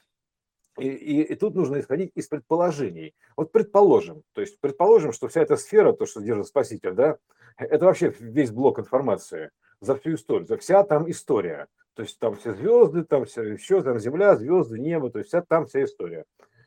[0.78, 3.14] и, и, и тут нужно исходить из предположений.
[3.36, 7.18] Вот предположим, то есть предположим, что вся эта сфера, то, что держит Спаситель, да,
[7.56, 9.50] это вообще весь блок информации
[9.80, 11.66] за всю историю, за вся там история.
[11.94, 15.42] То есть там все звезды, там все еще, там земля, звезды, небо, то есть вся,
[15.42, 16.24] там вся история.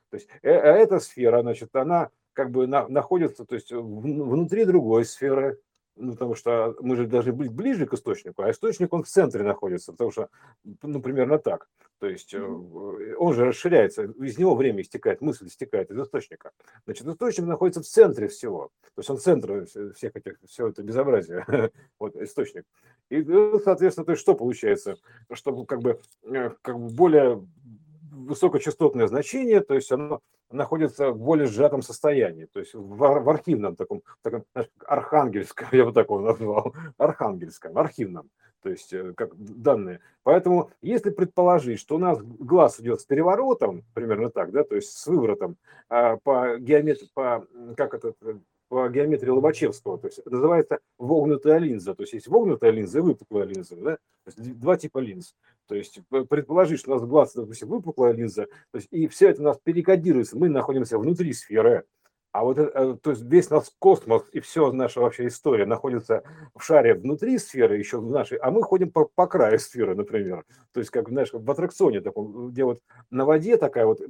[0.09, 4.65] То есть э, а эта сфера, значит, она как бы на, находится то есть, внутри
[4.65, 5.57] другой сферы,
[5.95, 9.43] ну, потому что мы же должны быть ближе к источнику, а источник, он в центре
[9.43, 10.29] находится, потому что,
[10.81, 11.67] ну, примерно так.
[11.99, 13.15] То есть mm-hmm.
[13.17, 16.51] он же расширяется, из него время истекает, мысль истекает из источника.
[16.85, 18.71] Значит, источник находится в центре всего.
[18.95, 21.45] То есть он центр всех этих, все это безобразие,
[21.99, 22.65] вот источник.
[23.09, 23.23] И,
[23.63, 24.97] соответственно, то есть что получается?
[25.31, 27.47] Чтобы как бы, э, как бы более
[28.13, 30.21] высокочастотное значение, то есть оно
[30.51, 34.45] находится в более сжатом состоянии, то есть в, в архивном таком, таком
[34.85, 38.29] архангельском, я бы такого назвал, архангельском, архивном,
[38.61, 39.99] то есть э, как данные.
[40.23, 44.97] Поэтому если предположить, что у нас глаз идет с переворотом, примерно так, да, то есть
[44.97, 45.57] с выворотом
[45.89, 47.45] а, по геометрии, по,
[47.75, 48.13] как это,
[48.69, 53.45] по геометрии Лобачевского, то есть называется вогнутая линза, то есть есть вогнутая линза и выпуклая
[53.45, 53.95] линза, да?
[53.95, 55.35] то есть два типа линз.
[55.67, 55.99] То есть
[56.29, 59.59] предположить, что у нас глаз, допустим, выпуклая линза, то есть и все это у нас
[59.63, 61.85] перекодируется, мы находимся внутри сферы,
[62.33, 66.23] а вот э, то есть весь наш космос и все наша вообще история находится
[66.55, 70.43] в шаре внутри сферы, еще в нашей, а мы ходим по, по краю сферы, например.
[70.71, 74.01] То есть, как знаешь, в аттракционе таком, где вот на воде такая вот,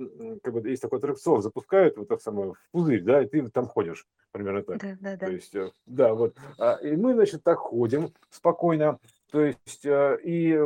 [0.42, 3.68] как бы есть такой аттракцион, запускают вот так самое в пузырь, да, и ты там
[3.68, 4.80] ходишь, примерно так.
[4.80, 5.26] Да, да, да.
[5.26, 6.38] То есть, э, да, вот.
[6.58, 9.00] А, и мы, значит, так ходим спокойно,
[9.32, 10.58] то есть, э, и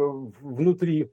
[0.42, 1.12] внутри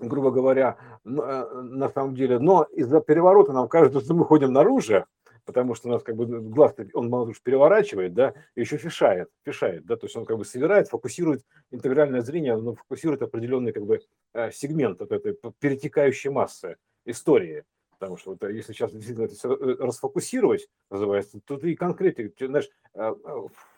[0.00, 5.04] грубо говоря, на самом деле, но из-за переворота нам кажется, что мы ходим наружу,
[5.44, 9.84] потому что у нас как бы глаз, он мало переворачивает, да, и еще фишает, фишает,
[9.86, 14.00] да, то есть он как бы собирает, фокусирует интегральное зрение, оно фокусирует определенный как бы
[14.34, 17.64] э, сегмент от этой перетекающей массы истории.
[17.98, 22.30] Потому что вот, э, если сейчас действительно это все э, расфокусировать, называется, то ты конкретно,
[22.38, 22.68] знаешь,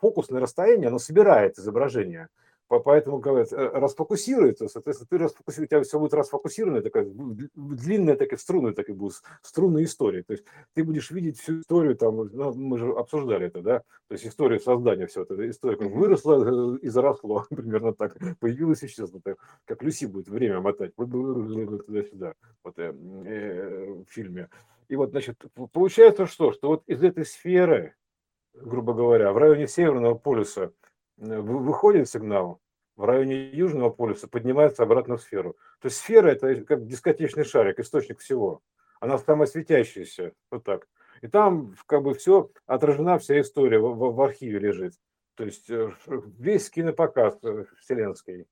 [0.00, 2.28] фокусное расстояние, оно собирает изображение–
[2.68, 7.06] Поэтому, говорят, э, расфокусируется, соответственно, ты расфокусируешь, у тебя все будет расфокусировано, такая
[7.54, 10.22] длинная такая струны, так и будет струнная история.
[10.22, 14.12] То есть ты будешь видеть всю историю, там, ну, мы же обсуждали это, да, то
[14.12, 19.20] есть историю создания все это, история как выросла и заросло, примерно так, появилась и исчезла,
[19.20, 22.94] так, как Люси будет время мотать, туда-сюда, вот э,
[23.26, 24.48] э, в фильме.
[24.88, 27.94] И вот, значит, получается что, что вот из этой сферы,
[28.54, 30.72] грубо говоря, в районе Северного полюса
[31.16, 32.60] выходит сигнал,
[32.96, 35.56] в районе Южного полюса поднимается обратно в сферу.
[35.80, 38.62] То есть сфера– это как дискотечный шарик, источник всего.
[39.00, 40.86] Она самая светящаяся, вот так.
[41.20, 44.94] И там как бы все, отражена вся история в, в, архиве лежит.
[45.34, 45.90] То есть э,
[46.38, 48.46] весь кинопоказ э, вселенский.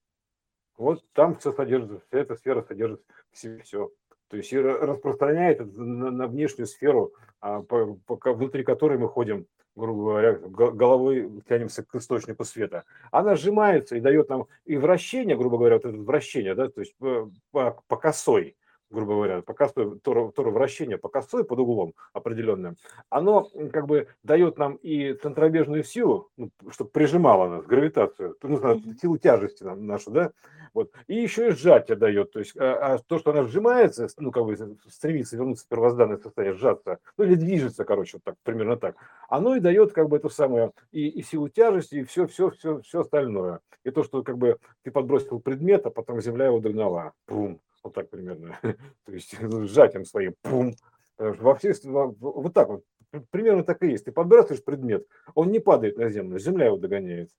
[0.77, 3.91] Вот там все содержится, вся эта сфера содержит в себе все.
[4.27, 9.47] То есть и распространяет на, на внешнюю сферу, а, по, по, внутри которой мы ходим
[9.75, 15.57] грубо говоря, головой тянемся к источнику света, она сжимается и дает нам и вращение, грубо
[15.57, 18.55] говоря, вот это вращение, да, то есть по, по, по косой,
[18.93, 22.77] грубо говоря, по косой, то, то вращение по косой под углом определенным,
[23.09, 29.17] оно как бы дает нам и центробежную силу, ну, чтобы прижимало нас, гравитацию, ну, силу
[29.17, 30.31] тяжести нам, нашу, да,
[30.73, 34.31] вот, и еще и сжатие дает, то есть а, а то, что она сжимается, ну,
[34.31, 34.55] как бы
[34.87, 38.95] стремится вернуться в первозданное состояние, сжаться, ну, или движется, короче, вот так, примерно так,
[39.27, 42.81] оно и дает как бы это самое, и, и силу тяжести, и все, все, все,
[42.81, 43.59] все остальное.
[43.83, 47.93] И то, что как бы ты подбросил предмет, а потом земля его догнала, пум, вот
[47.93, 48.59] так примерно.
[49.05, 50.75] То есть ну, сжатием своим, пум.
[51.17, 52.83] Во всех, вот так вот,
[53.29, 54.05] примерно так и есть.
[54.05, 57.29] Ты подбрасываешь предмет, он не падает на землю, земля его догоняет.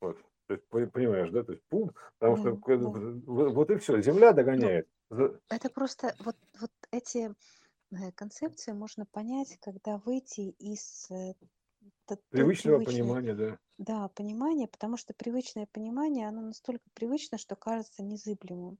[0.00, 0.18] Вот.
[0.46, 1.42] То есть, понимаешь, да?
[1.44, 4.86] То есть пум, потому что ну, вот и все, земля догоняет.
[5.10, 7.30] Это просто вот, вот эти
[7.90, 11.08] э, концепции можно понять, когда выйти из
[12.30, 13.58] привычного понимания, да.
[13.78, 18.78] Да, понимание, потому что привычное понимание, оно настолько привычно, что кажется незыблемым.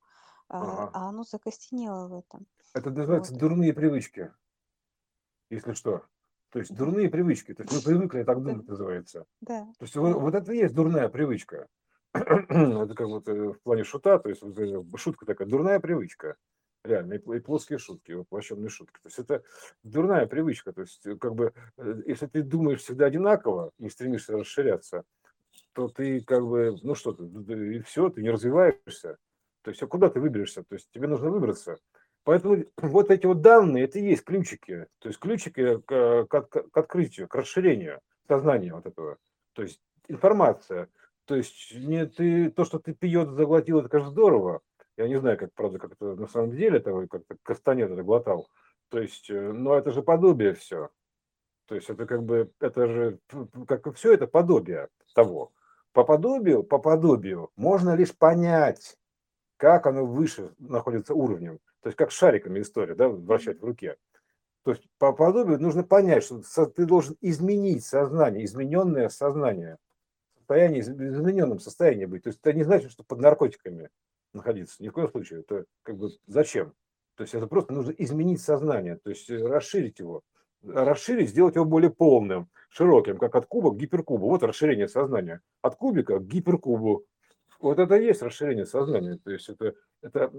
[0.49, 2.47] А, а оно закостенело в этом.
[2.75, 3.41] Это называется Вот.
[3.41, 4.33] дурные привычки,
[5.49, 6.05] если что.
[6.51, 7.55] То есть дурные привычки.
[7.55, 9.25] То есть мы привыкли так думать, называется.
[9.41, 11.69] да, То есть вот, вот это и есть дурная привычка.
[12.13, 16.37] Это как вот э, в плане шута, то есть э, шутка такая, дурная привычка.
[16.85, 18.95] Реально, и плоские шутки, воплощенные шутки.
[18.95, 19.45] То есть это
[19.85, 20.73] дурная привычка.
[20.73, 21.53] То есть э, как бы,
[22.07, 25.05] если ты думаешь всегда одинаково, не стремишься расширяться,
[25.75, 29.19] то ты как бы, ну что ты, и все, ты не развиваешься.
[29.63, 30.65] То есть, а куда ты выберешься?
[30.65, 31.79] То есть, тебе нужно выбраться.
[32.25, 34.87] Поэтому вот эти вот данные, это и есть ключики.
[34.99, 39.19] То есть, ключики к, к, к открытию, к расширению сознания вот этого.
[39.55, 40.89] То есть, информация.
[41.27, 44.61] То есть, не ты, то, что ты пьет, заглотил, это, конечно, здорово.
[45.03, 48.49] Я не знаю, как, правда, как это на самом деле, это как-то это глотал.
[48.89, 50.91] То есть, но это же подобие все.
[51.67, 53.19] То есть, это как бы, это же,
[53.67, 55.53] как все это подобие того.
[55.93, 58.97] По подобию, по подобию можно лишь понять,
[59.57, 61.59] как оно выше находится уровнем.
[61.81, 63.97] То есть как шариками история, да, вращать в руке.
[64.63, 69.79] То есть по подобию нужно понять, что ты должен изменить сознание, измененное сознание.
[70.37, 72.23] состоянии, измененном состоянии быть.
[72.23, 73.91] То есть это не значит, что под наркотиками
[74.33, 74.83] находиться.
[74.83, 75.41] Ни в коем случае.
[75.41, 76.73] Это как бы зачем?
[77.17, 80.23] То есть это просто нужно изменить сознание, то есть расширить его,
[80.63, 84.29] расширить, сделать его более полным, широким, как от куба к гиперкубу.
[84.29, 85.41] Вот расширение сознания.
[85.61, 87.05] От кубика к гиперкубу.
[87.61, 89.19] Вот это и есть расширение сознания.
[89.23, 90.33] То есть это, это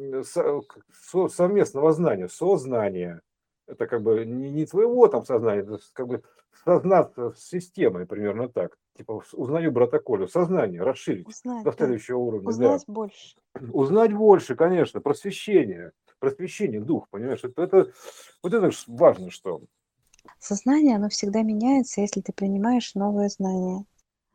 [1.30, 3.22] совместного знания, сознание.
[3.66, 6.24] Это как бы не, не твоего там сознания, это как бы
[6.66, 8.78] сознаться с системой, примерно так.
[8.96, 11.78] Типа узнаю брата Колю, сознание расширить Узнать, до да.
[11.78, 12.50] следующего уровня.
[12.50, 12.94] Узнать да.
[12.94, 13.36] больше.
[13.74, 17.92] Узнать больше, конечно, просвещение, просвещение дух, понимаешь, это, это
[18.44, 19.62] вот это важно, что,
[20.40, 23.86] Сознание, оно всегда меняется, если ты принимаешь новые знания.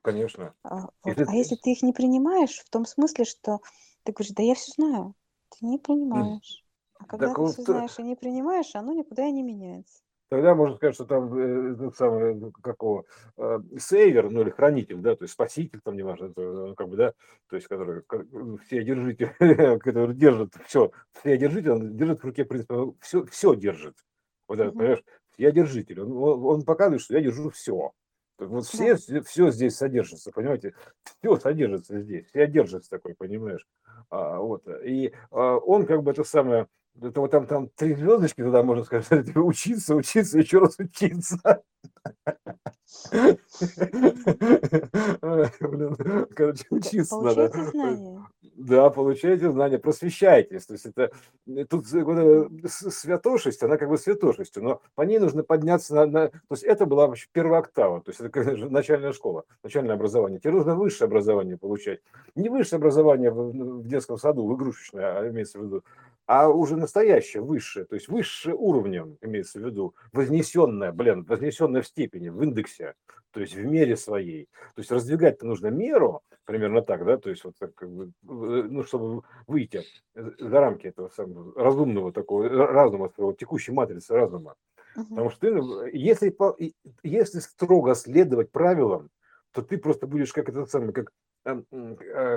[0.02, 0.54] конечно.
[0.62, 0.92] А, вот.
[1.06, 3.60] Если А если ты- их не принимаешь, в том смысле, что
[4.02, 5.14] ты говоришь, да я все знаю,
[5.50, 6.64] ты не принимаешь.
[6.98, 10.02] А когда ты вот все то- знаешь и не принимаешь, оно никуда и не меняется.
[10.28, 13.04] Тогда можно сказать, что там э, самый, ну, какого,
[13.38, 16.96] э, сейвер, ну или хранитель, да, то есть спаситель, там неважно, это, э, как бы,
[16.96, 17.14] да,
[17.48, 19.30] то есть который, как, э, все одержитель,
[19.80, 23.96] который держит все, все одержитель, он держит в руке, в принципе, все, все держит.
[24.48, 24.72] Вот Мгм.
[24.72, 25.02] понимаешь,
[25.38, 27.92] я держитель, он, он, он показывает, что я держу все.
[28.38, 30.74] Вот все, все здесь содержится, понимаете,
[31.20, 33.66] все содержится здесь, все держится такой, понимаешь.
[34.10, 36.68] А, вот, и а, он как бы это самое,
[37.00, 41.62] это вот там, там три звездочки, тогда можно сказать, учиться, учиться, еще раз учиться.
[45.20, 47.48] Короче, учиться надо.
[47.48, 48.18] Получайте.
[48.58, 50.66] Да, получаете знания, просвещайтесь.
[50.66, 51.12] То есть это
[51.46, 56.28] э, тут э, святошесть, она как бы святошестью, но по ней нужно подняться на, на-
[56.28, 60.40] то есть это была вообще первая октава, то есть это как начальная школа, начальное образование.
[60.40, 62.00] Тебе нужно высшее образование получать.
[62.34, 65.84] Не высшее образование в, в детском саду, в игрушечное, а имеется в виду,
[66.28, 71.86] а уже настоящее, высшее, то есть высшее уровнем, имеется в виду, вознесенное, блин, вознесенное в
[71.86, 72.92] степени, в индексе,
[73.30, 74.46] то есть в мере своей.
[74.74, 78.10] То есть раздвигать-то нужно меру, примерно так, да, то есть вот так, как бы, э,
[78.22, 84.54] ну, чтобы выйти за рамки этого самого разумного такого э, разума, своего текущей матрицы разума.
[84.96, 85.06] Мгм.
[85.08, 86.36] Потому что ты, если,
[87.02, 89.08] если строго следовать правилам,
[89.52, 91.10] то ты просто будешь как этот самый, как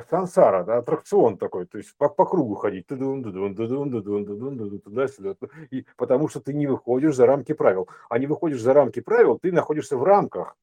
[0.10, 5.36] сансара, да, аттракцион такой, то есть по, по кругу ходить, туда-сюда,
[5.70, 7.90] и потому что ты не выходишь за рамки правил.
[8.10, 10.56] А не выходишь за рамки правил, ты находишься в рамках,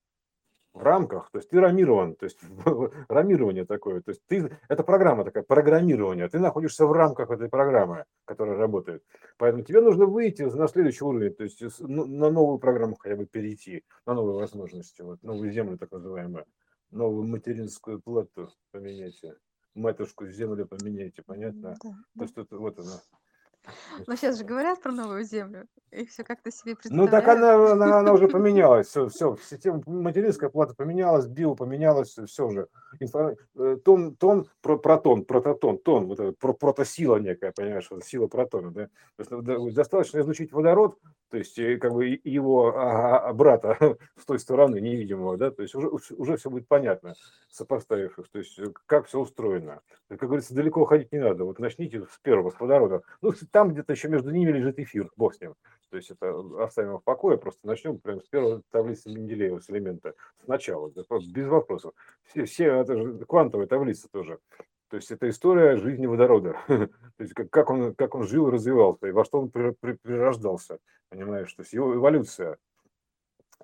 [0.78, 2.38] в рамках, то есть ты рамирован, то есть
[3.08, 8.04] рамирование такое, то есть ты, это программа такая, программирование, ты находишься в рамках этой программы,
[8.24, 9.02] которая работает.
[9.38, 13.26] Поэтому тебе нужно выйти на следующий уровень, то есть ну, на новую программу хотя бы
[13.26, 16.44] перейти, на новые возможности, вот, новую землю так называемую,
[16.90, 19.36] новую материнскую плату поменяйте,
[19.74, 21.76] матушку землю поменяйте, понятно?
[21.82, 22.24] Да, То да.
[22.24, 23.00] есть это вот она.
[24.06, 27.42] Но сейчас же говорят про новую землю, и все как-то себе Ну так представляют.
[27.42, 32.68] она, она, она уже поменялась, все, все, система материнская плата поменялась, био поменялась, все уже.
[33.00, 38.04] Инфо- э, Тон, тон, про, протон, прототон, тон, вот это, про, протосила некая, понимаешь, вот
[38.04, 38.86] сила протона, да.
[39.16, 40.98] То есть, да, достаточно излучить водород,
[41.30, 42.72] то есть э, как бы его
[43.34, 43.76] брата
[44.16, 47.14] с той стороны невидимого, да, то есть уже, уже все будет понятно,
[47.50, 49.80] сопоставив их, то есть э, как все устроено.
[50.08, 53.02] Как говорится, далеко ходить не надо, вот начните с первого, с водорода.
[53.20, 55.54] Ну, там где-то еще между ними лежит эфир, бог с ним.
[55.90, 60.14] То есть это оставим в покое, просто начнем прямо с первой таблицы Менделеева, с элемента,
[60.44, 61.94] сначала, да, без вопросов.
[62.24, 64.38] Все, все, это же квантовая таблица тоже.
[64.88, 66.56] То есть это история жизни водорода.
[66.66, 69.74] То есть как, как, он, как он жил и развивался, и во что он при-
[69.78, 70.78] при- прирождался,
[71.10, 71.52] понимаешь?
[71.52, 72.56] То есть его эволюция,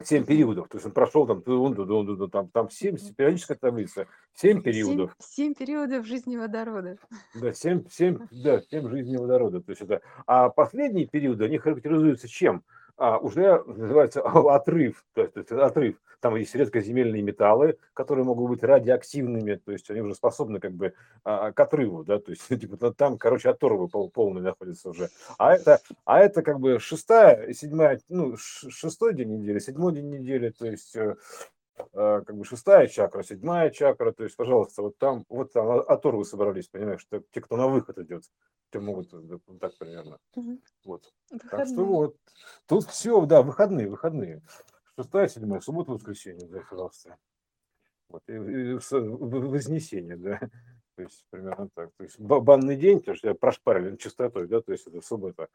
[0.03, 0.69] семь периодов.
[0.69, 5.15] То есть он прошел там, тудун, тудун, тудун, там, там семь, периодическая таблица, семь периодов.
[5.19, 6.99] Семь, семь периодов жизни водорода.
[7.35, 9.61] Да, 7, 7, да, 7 жизней водорода.
[9.61, 12.65] То есть это, а последние периоды, они характеризуются чем?
[12.97, 14.23] А, уже называется
[14.55, 15.97] отрыв, то есть отрыв.
[16.21, 20.95] Там есть редкоземельные металлы, которые могут быть радиоактивными, то есть они уже способны как бы
[21.25, 25.11] а, к отрыву, да, то есть типа та- там, короче, оторвы пол, полные находятся уже.
[25.39, 30.51] А это, а это как бы шестая, седьмая, ну, шестой день недели, седьмой день недели,
[30.51, 31.17] то есть э,
[31.93, 36.69] как бы шестая чакра, седьмая чакра, то есть, пожалуйста, вот там, вот там оторвы собрались,
[36.69, 38.25] понимаешь, что те, кто на выход идет,
[38.71, 40.19] те могут э, вот так примерно.
[40.37, 40.61] Мгм.
[40.85, 41.13] Вот.
[41.31, 41.75] Так Выходные.
[41.75, 42.17] что вот,
[42.67, 44.43] тут все, да, выходные, выходные.
[44.97, 47.17] Шестая, седьмая, суббота, воскресенье, да, пожалуйста.
[48.09, 50.41] Вот, и, и с- в- вознесенье, да.
[50.97, 51.91] То есть примерно так.
[51.97, 55.49] То есть ба- банный день, то есть прошпарили чистотой, да, то есть это суббота,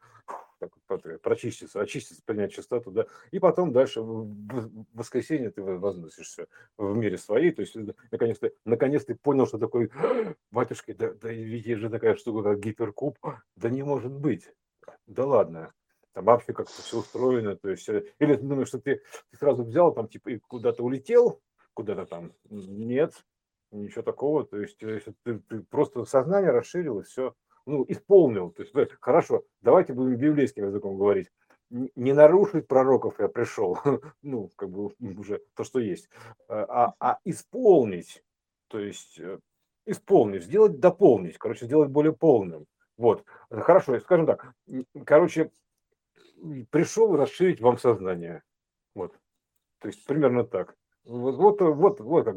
[0.58, 4.28] так вот, прочиститься, очиститься, принять чистоту, да, и потом дальше в
[4.92, 9.90] воскресенье ты возносишься в мире своей, то есть это наконец-то, наконец ты понял, что такой,
[10.50, 13.18] батюшки, да, да ведь есть же такая штука, как гиперкуб,
[13.56, 14.52] да не может быть,
[15.06, 15.72] да ладно,
[16.12, 19.64] там вообще как-то все устроено, то есть, э, или ты думаешь, что ты, ты сразу
[19.64, 21.40] взял там, типа, и куда-то улетел,
[21.72, 23.14] куда-то там, нет,
[23.72, 27.34] Ничего такого, то есть, если ты, ты просто сознание расширилось, все,
[27.66, 28.50] ну, исполнил.
[28.50, 31.30] То есть, хорошо, давайте будем библейским языком говорить.
[31.70, 33.78] Не нарушить пророков я пришел,
[34.22, 36.08] ну, как бы уже то, что есть,
[36.48, 38.24] а, а исполнить,
[38.66, 39.38] то есть э,
[39.86, 42.66] исполнить, сделать, дополнить, короче, сделать более полным.
[42.96, 44.52] Вот, хорошо, скажем так,
[45.06, 45.52] короче,
[46.70, 48.42] пришел расширить вам сознание.
[48.94, 49.16] Вот,
[49.78, 50.76] то есть примерно так.
[51.04, 52.36] Вот, вот, вот, вот как,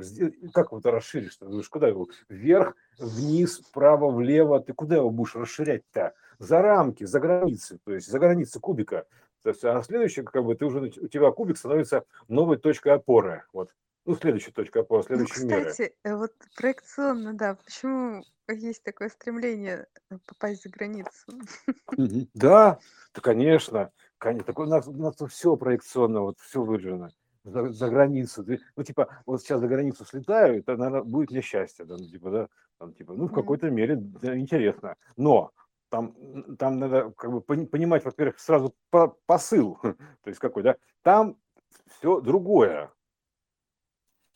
[0.54, 1.36] как вот расширишь?
[1.38, 2.08] Ты думаешь, куда его?
[2.30, 4.60] Вверх, вниз, вправо, влево.
[4.62, 6.14] Ты куда его будешь расширять-то?
[6.40, 9.06] За рамки, за границы, то есть за границы кубика.
[9.44, 13.44] То есть, а следующий, как бы, ты уже, у тебя кубик становится новой точкой опоры.
[13.54, 13.74] Вот.
[14.06, 15.70] Ну, следующая точка опоры, Ну, следующей меры.
[15.70, 21.12] кстати, э, вот проекционно, да, почему есть такое стремление э, попасть за границу?
[22.34, 22.80] Да,
[23.14, 23.92] да, конечно.
[24.18, 24.46] Конечно.
[24.46, 27.12] Так у нас, у нас все проекционно, вот все выражено
[27.44, 28.44] за, за границу.
[28.44, 32.08] Ты, ну, типа, вот сейчас за границу слетаю, это, наверное, будет мне счастье, да, ну,
[32.08, 32.48] типа, да,
[32.80, 34.96] там, типа, ну, в какой-то мере да, интересно.
[35.18, 35.52] Но
[35.90, 36.16] там,
[36.58, 41.38] там надо как бы пони- понимать, во-первых, сразу по- посыл, то есть какой, да, там
[41.88, 42.92] все другое.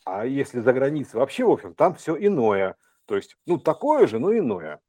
[0.04, 2.76] А если за границей вообще, в общем, там все иное.
[3.04, 4.80] То есть, ну, такое же, но иное.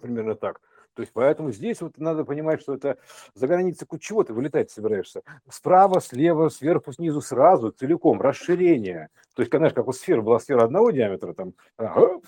[0.00, 0.60] Примерно так.
[0.94, 2.98] То есть, поэтому здесь вот надо понимать, что это
[3.34, 5.22] за границей куча чего ты вылетать собираешься.
[5.48, 9.08] Справа, слева, сверху, снизу, сразу, целиком, расширение.
[9.34, 11.54] То есть, конечно, как у сфера была сфера одного диаметра, там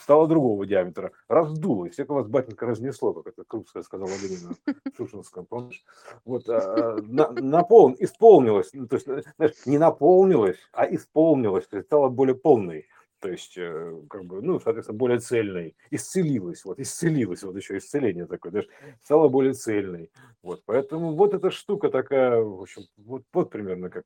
[0.00, 5.44] стала другого диаметра, раздуло, и всех вас батенька разнесло, как это Крупская сказала в Шушинском,
[5.44, 5.82] помнишь?
[6.24, 9.06] Вот, а, на, напол, исполнилось, ну, то есть,
[9.36, 12.86] знаешь, не наполнилось, а исполнилось, то есть стало более полной
[13.22, 18.26] то есть, э, как бы, ну, соответственно, более цельной, исцелилась, вот, исцелилась, вот еще исцеление
[18.26, 18.68] такое, даже
[19.02, 20.10] стала более цельной,
[20.42, 24.04] вот, поэтому вот эта штука такая, в общем, вот, вот примерно как,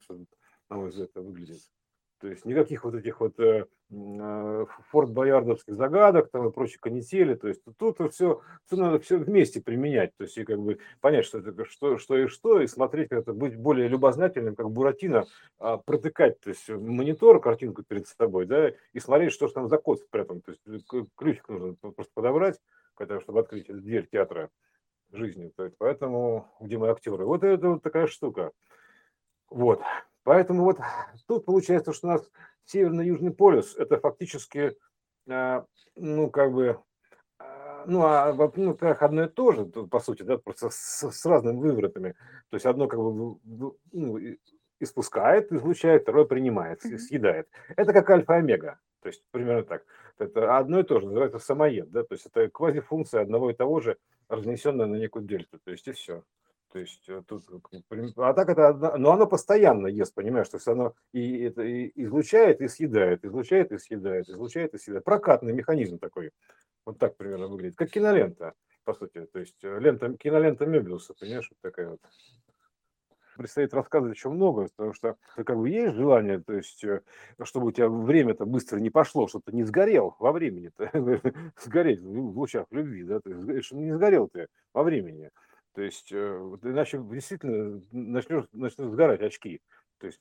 [0.68, 1.62] на мой взгляд, это выглядит.
[2.20, 7.34] То есть никаких вот этих вот э, э, форт-боярдовских загадок там и прочей канители.
[7.34, 10.16] То есть тут все, все надо все вместе применять.
[10.16, 13.20] То есть и как бы понять, что это что, что и что, и смотреть, как
[13.20, 15.26] это быть более любознательным, как Буратино,
[15.58, 19.76] а, протыкать, то есть монитор, картинку перед собой, да, и смотреть, что же там за
[19.78, 20.40] код спрятан.
[20.40, 20.86] То есть
[21.16, 22.60] ключик нужно просто подобрать,
[23.20, 24.50] чтобы открыть дверь театра
[25.12, 25.50] жизни.
[25.56, 27.24] То есть поэтому, где мои актеры.
[27.24, 28.52] Вот это вот такая штука.
[29.50, 29.82] Вот.
[30.26, 30.80] Поэтому вот
[31.28, 32.30] тут получается, что у нас
[32.64, 34.76] Северно-Южный полюс– это фактически,
[35.30, 35.64] а,
[35.94, 36.80] ну, как бы,
[37.38, 41.26] а, ну, а, ну, как одно и то же, по сути, да, просто с, с
[41.26, 42.16] разными выворотами.
[42.50, 43.38] То есть одно как бы
[43.92, 44.18] ну,
[44.80, 47.48] испускает, излучает, второе принимает, съедает.
[47.76, 49.84] Это как альфа-омега, то есть примерно так.
[50.18, 53.78] Это одно и то же, называется самоед, да, то есть это квазифункция одного и того
[53.78, 53.96] же,
[54.28, 56.24] разнесенная на некую дельту, то есть и все.
[56.76, 57.42] То есть э, тут,
[58.16, 62.60] а так это, но оно постоянно ест, понимаешь, то есть оно и, это, и излучает
[62.60, 65.02] и съедает, излучает и съедает, излучает и съедает.
[65.02, 66.32] Прокатный механизм такой,
[66.84, 68.52] вот так примерно выглядит, как кинолента,
[68.84, 72.00] по сути, то есть э, лента, кинолента Мебиуса, понимаешь, вот такая вот.
[73.38, 77.00] Предстоит рассказывать еще много, потому что как бы есть желание, то есть, э,
[77.44, 80.90] чтобы у тебя время-то быстро не пошло, чтобы ты не сгорел во времени-то,
[81.58, 85.30] сгореть в лучах любви, да, то есть, чтобы не сгорел ты во времени.
[85.76, 86.16] То есть, э,
[86.62, 89.60] иначе действительно начнешь, начнут сгорать очки.
[89.98, 90.18] То есть,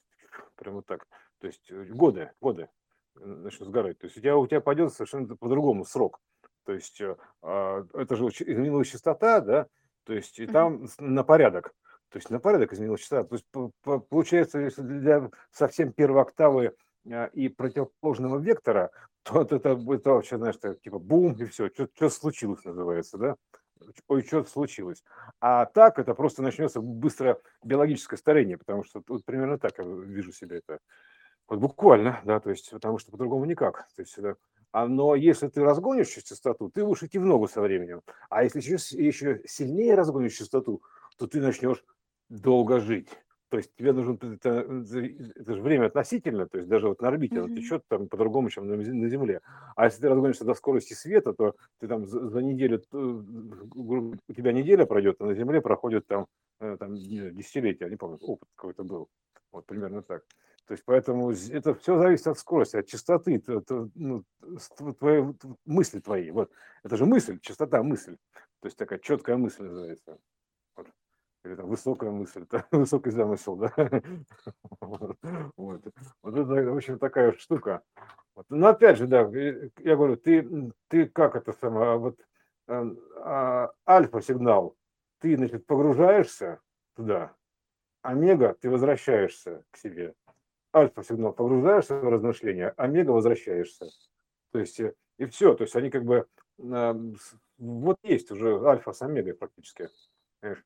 [0.56, 1.08] прямо так.
[1.40, 2.68] То есть, э, годы, годы
[3.16, 3.98] начнут сгорать.
[3.98, 6.20] То есть, у тебя, у тебя пойдет совершенно по-другому срок.
[6.66, 9.68] То есть, э, а, это же изменилась частота, да,
[10.04, 10.90] то есть, и там mm-hmm.
[11.00, 11.74] на порядок.
[12.10, 13.24] То есть, на порядок изменилась частота.
[13.24, 16.76] То есть, получается, если для совсем первой октавы
[17.32, 18.92] и противоположного вектора,
[19.24, 23.36] то это, будет вообще, знаешь, так, типа бум, и все, что случилось, называется, да
[24.26, 25.04] что-то случилось.
[25.40, 30.32] А так это просто начнется быстро биологическое старение, потому что тут примерно так я вижу
[30.32, 30.80] себе это.
[31.48, 33.88] Вот буквально, да, то есть, потому что по-другому никак.
[33.96, 34.36] То есть, это,
[34.72, 38.02] а, но если ты разгонишь частоту, ты будешь идти в ногу со временем.
[38.30, 40.82] А если еще, еще сильнее разгонишь частоту,
[41.18, 41.84] то ты начнешь
[42.30, 43.10] долго жить.
[43.56, 47.38] То есть тебе нужно, это, это же время относительно, то есть даже вот на орбите
[47.38, 47.56] mm-hmm.
[47.56, 49.40] течет там по-другому, чем на, на Земле.
[49.78, 54.52] А если ты разгонишься до скорости света, то ты там за, за неделю, у тебя
[54.52, 56.28] неделя пройдет, а на Земле проходит там,
[56.60, 59.08] э, там десятилетия, не помню, опыт какой-то был.
[59.54, 60.26] Вот примерно так.
[60.68, 64.26] То есть поэтому это все зависит от скорости, от частоты, это, ну,
[65.00, 65.34] твоей,
[65.64, 66.30] мысли твои.
[66.32, 66.52] Вот.
[66.84, 68.18] Это же мысль, частота мысль.
[68.60, 70.20] То есть такая четкая мысль называется
[71.46, 73.74] или там высокая мысль, да, высокий замысел, да.
[74.82, 75.18] Вот.
[75.58, 75.86] вот.
[76.38, 77.82] это, в общем, такая штука.
[78.36, 78.46] Вот.
[78.50, 82.20] Но опять же, да, я говорю, ты, ты как это самое, вот
[82.68, 82.86] а,
[83.18, 84.76] а, альфа-сигнал,
[85.20, 86.60] ты, значит, погружаешься
[86.96, 87.34] туда,
[88.02, 90.14] омега, ты возвращаешься к себе.
[90.76, 93.88] Альфа-сигнал погружаешься в размышления, омега возвращаешься.
[94.52, 96.28] То есть, э, и все, то есть они как бы,
[96.60, 96.96] а,
[97.58, 99.90] вот есть уже альфа с омегой практически.
[100.42, 100.64] Понимаешь?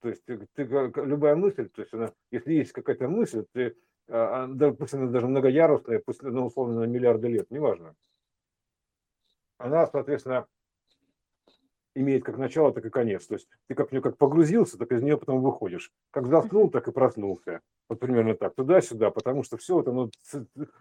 [0.00, 3.76] То есть ты, ты, любая мысль, то есть она, если есть какая-то мысль, ты,
[4.08, 7.94] а, а, пусть она даже многоярусная, пусть, ну, условно, на миллиарды лет, неважно.
[9.58, 10.46] Она, соответственно,
[11.96, 13.26] имеет как начало, так и конец.
[13.26, 15.90] То есть ты как в нее как погрузился, так из нее потом выходишь.
[16.10, 17.60] Как заснул, так и проснулся.
[17.88, 20.10] Вот примерно так, туда-сюда, потому что все это ну,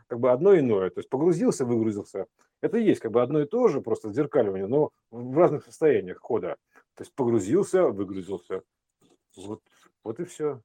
[0.08, 0.90] как бы одно иное.
[0.90, 2.26] То есть погрузился, выгрузился.
[2.62, 6.58] Это есть как бы одно и то же, просто зеркаливание, но в разных состояниях хода.
[6.96, 8.62] То есть погрузился, выгрузился.
[9.38, 9.62] Вот,
[10.04, 10.62] вот и все.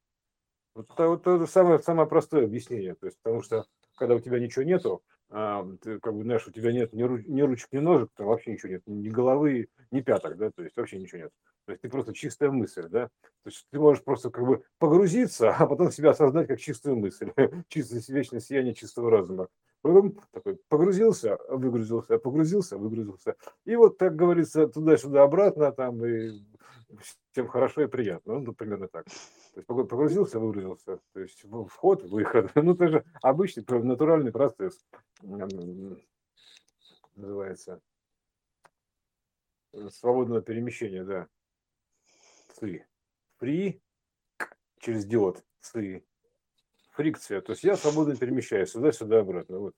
[0.74, 2.94] Вот это, вот это самое, самое простое объяснение.
[2.94, 3.66] То есть, потому что
[3.96, 7.24] когда у тебя ничего нету, а, ты как бы знаешь, у тебя нет ни, руч,
[7.26, 10.76] ни ручек, ни ножек, там вообще ничего нет, ни головы, ни пяток, да, то есть
[10.76, 11.32] вообще ничего нет.
[11.66, 13.06] То есть ты просто чистая мысль, да.
[13.06, 17.32] То есть ты можешь просто как бы погрузиться, а потом себя осознать как чистую мысль,
[17.68, 19.48] чистое вечное сияние чистого разума.
[19.82, 23.36] Потом такой погрузился, выгрузился, погрузился, выгрузился.
[23.64, 26.42] И вот, так говорится, туда-сюда обратно, там, и
[27.32, 28.40] всем хорошо и приятно.
[28.40, 29.06] Ну, примерно так.
[29.06, 31.00] То есть погрузился, выгрузился.
[31.12, 32.50] То есть вход, выход.
[32.54, 34.84] Ну, это же обычный натуральный процесс.
[37.14, 37.80] Называется
[39.90, 41.28] свободного перемещения, да.
[42.54, 42.86] Цы.
[43.38, 43.80] Фри
[44.78, 45.44] через диод.
[45.60, 46.04] Цы.
[46.92, 47.40] Фрикция.
[47.40, 49.58] То есть я свободно перемещаюсь сюда-сюда обратно.
[49.58, 49.74] Вот.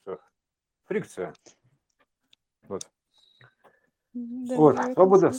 [0.84, 1.34] Фрикция.
[2.68, 2.90] Вот.
[4.14, 4.76] Да, вот.
[4.94, 5.32] Свобода.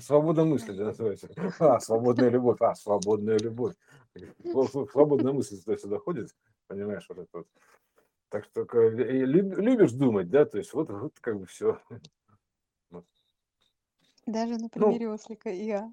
[0.00, 1.28] Свобода мысли, да, называется.
[1.58, 2.58] А, свободная любовь.
[2.60, 3.74] А, свободная любовь.
[4.92, 6.34] Свободная мысль сюда-сюда ходит,
[6.66, 7.48] понимаешь, вот это вот.
[8.28, 11.80] Так что любишь думать, да, то есть вот, вот как бы все.
[14.26, 15.92] Даже на ну примере ослика и я.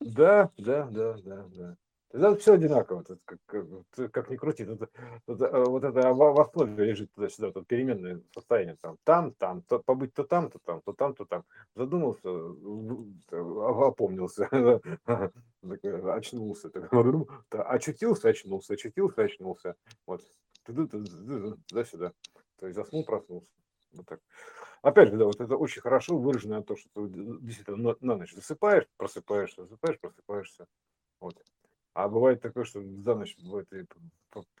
[0.00, 1.76] Да, да, да, да, да.
[2.12, 4.90] Тогда все одинаково, тут как, как, как ни крути, тут,
[5.24, 9.78] тут, э, вот это в, основе лежит туда-сюда, тут переменное состояние, там, там, там, то,
[9.78, 11.44] побыть то там, то там, то там, то там.
[11.74, 12.28] Задумался,
[13.30, 14.46] опомнился,
[16.14, 16.70] очнулся,
[17.50, 19.74] очутился, очнулся, очутился, очнулся.
[20.06, 20.20] Вот,
[20.66, 22.12] туда-сюда.
[22.58, 23.48] То есть заснул, проснулся.
[23.94, 24.20] Вот так.
[24.82, 27.08] Опять же, да, вот это очень хорошо выражено то, что ты
[27.40, 30.66] действительно на, на ночь засыпаешь, просыпаешься, засыпаешь, просыпаешься.
[31.18, 31.42] Вот.
[31.94, 33.84] А бывает такое, что за ночь бывает и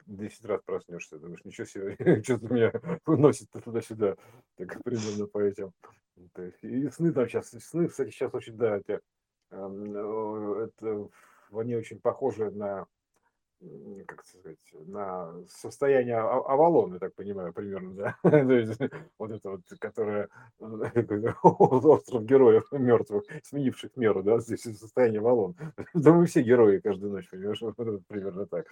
[0.06, 2.72] 10 раз проснешься, думаешь, ничего себе, что-то меня
[3.06, 4.16] выносит туда-сюда,
[4.56, 5.72] так примерно по этим.
[6.60, 9.00] И сны там сейчас, сны, кстати, сейчас очень, да, это,
[9.50, 11.08] это
[11.52, 12.86] они очень похожи на
[14.06, 18.16] как сказать, на состояние Авалона, я так понимаю, примерно, да.
[18.22, 18.80] То есть,
[19.18, 20.28] вот это вот, которое
[21.42, 25.54] остров героев мертвых, сменивших меру, да, здесь состояние Авалон.
[25.94, 28.66] Да мы все герои каждую ночь, понимаешь, вот это примерно так.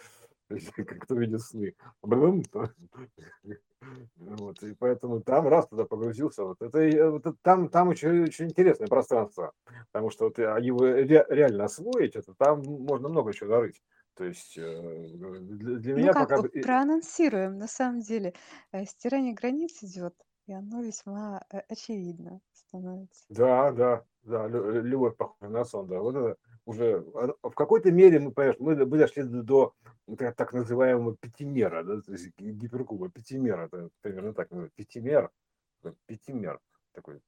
[0.49, 1.75] То есть, кто видит сны.
[4.17, 6.45] Вот, и поэтому там раз туда погрузился.
[6.45, 9.53] Вот это, вот это там, там очень, очень интересное пространство,
[9.91, 13.81] потому что вот а, его реально освоить, это там можно много чего нарыть.
[14.21, 16.47] То есть э, для, для Ну меня как, пока...
[16.53, 18.35] э, проанонсируем, на самом деле,
[18.71, 20.15] э, стирание границ идет,
[20.47, 23.25] и оно весьма э, очевидно становится.
[23.31, 26.01] Да, да, да, любовь похожа на сон, да.
[26.01, 29.73] Вот это уже в какой-то мере мы, понимаешь, мы, мы дошли до
[30.19, 35.31] так, так называемого пятимера, да, то есть гиперкуба, пятимера, это примерно так, пятимер,
[36.05, 36.61] пятимер,
[36.93, 37.23] такой,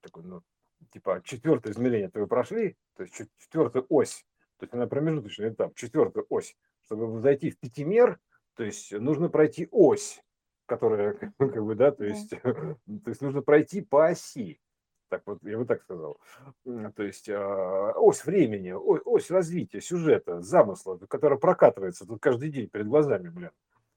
[0.00, 0.42] такой, ну,
[0.90, 4.24] типа четвертое измерение то вы прошли, то есть четвертая ось
[4.60, 6.54] то есть она промежуточный этап, четвертая ось.
[6.82, 8.18] Чтобы зайти в пятимер,
[8.56, 10.22] то есть нужно пройти ось,
[10.66, 14.60] которая, как бы, да, то есть, то есть нужно пройти по оси.
[15.08, 16.20] Так вот, я бы так сказал.
[16.64, 22.86] То есть а, ось времени, ось развития сюжета, замысла, которая прокатывается тут каждый день перед
[22.86, 23.50] глазами, блин.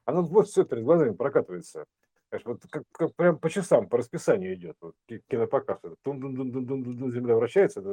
[0.05, 1.85] Она вот все перед глазами прокатывается.
[2.45, 4.95] Вот как, как прям по часам, по расписанию идет вот,
[5.29, 5.79] кинопоказ.
[6.01, 7.83] Тун -дун -дун -дун -дун -дун, земля вращается,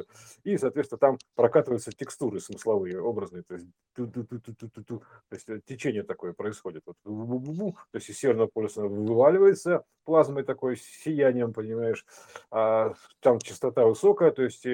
[0.45, 3.43] и, соответственно, там прокатываются текстуры смысловые, образные.
[3.43, 6.83] То есть, ту -ту -ту -ту -ту то есть э, течение такое происходит.
[6.87, 12.05] Вот, то есть из северного полюса вываливается плазмой такой, сиянием, понимаешь.
[12.51, 14.67] А, там частота высокая, то есть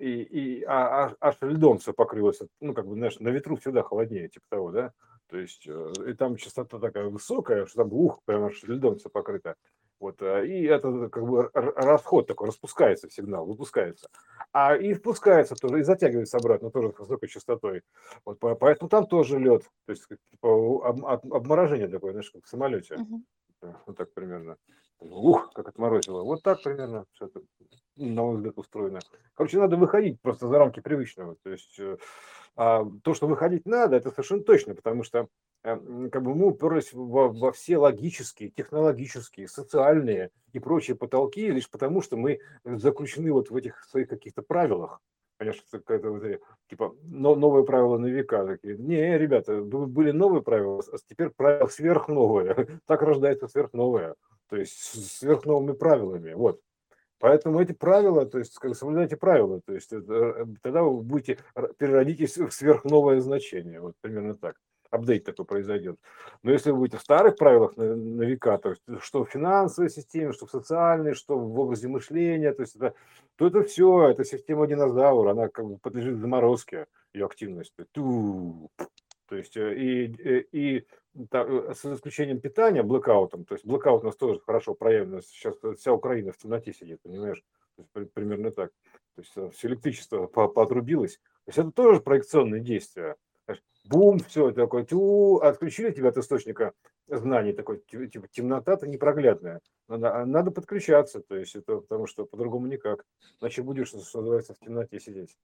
[0.00, 2.40] и, и, а, а, аж льдом все покрылось.
[2.60, 4.92] Ну, как бы, знаешь, на ветру всегда холоднее, типа того, да.
[5.30, 9.08] То есть, э, и там частота такая высокая, что там ух, прямо аж льдом все
[9.08, 9.54] покрыто.
[10.00, 14.08] Вот, э, и это как бы расход такой, распускается сигнал, выпускается.
[14.52, 17.82] А и впускается тоже, и затягивается обратно тоже с высокой частотой.
[18.24, 22.96] Вот, поэтому там тоже лед, то есть типа, обморожение такое, знаешь, как в самолете.
[22.96, 23.22] Угу.
[23.86, 24.56] Вот так примерно.
[25.00, 26.22] Ух, как отморозило.
[26.22, 27.40] Вот так примерно все это,
[27.96, 29.00] на мой взгляд, устроено.
[29.34, 31.36] Короче, надо выходить просто за рамки привычного.
[31.42, 31.96] То есть э,
[32.56, 35.28] то, что выходить надо, это совершенно точно, потому что
[35.62, 41.70] э, как бы мы уперлись во, во все логические, технологические, социальные и прочие потолки лишь
[41.70, 45.00] потому, что мы заключены вот в этих своих каких-то правилах.
[45.38, 46.22] Конечно, какая-то вот,
[46.68, 48.76] типа но, новые правила на века такие.
[48.76, 52.78] Не, ребята, были новые правила, а теперь правила сверхновые.
[52.86, 54.16] Так рождается сверхновое.
[54.50, 54.74] То есть
[55.18, 56.34] сверхновыми правилами.
[56.34, 56.60] Вот.
[57.20, 61.38] Поэтому эти правила, то есть как соблюдайте правила, то есть это, э, тогда вы будете
[61.76, 64.56] переродитесь в сверхновое значение, вот примерно так.
[64.90, 65.96] Апдейт такой произойдет.
[66.42, 69.90] Но если вы будете в старых правилах на, на века, то есть что в финансовой
[69.90, 72.94] системе, что в социальной, что в образе мышления, то есть это,
[73.36, 77.72] то это все, это система динозавра, она как бы подлежит заморозке, ее активность.
[77.92, 78.70] Ту,
[79.28, 84.06] то есть э, и, э, и, и с исключением питания, блэкаутом, то есть блэкаут у
[84.06, 87.42] нас тоже хорошо проявлен, сейчас вся Украина в темноте сидит, понимаешь,
[88.14, 88.70] примерно так,
[89.16, 93.16] то есть э, все электричество подрубилось, то есть это тоже проекционные действия,
[93.84, 96.74] бум, все такое, тю, отключили тебя от источника
[97.08, 102.68] знаний, такой, типа, темнота-то непроглядная, надо, а надо подключаться, то есть это потому что по-другому
[102.68, 103.04] никак,
[103.40, 105.36] иначе будешь, что называется, в темноте сидеть,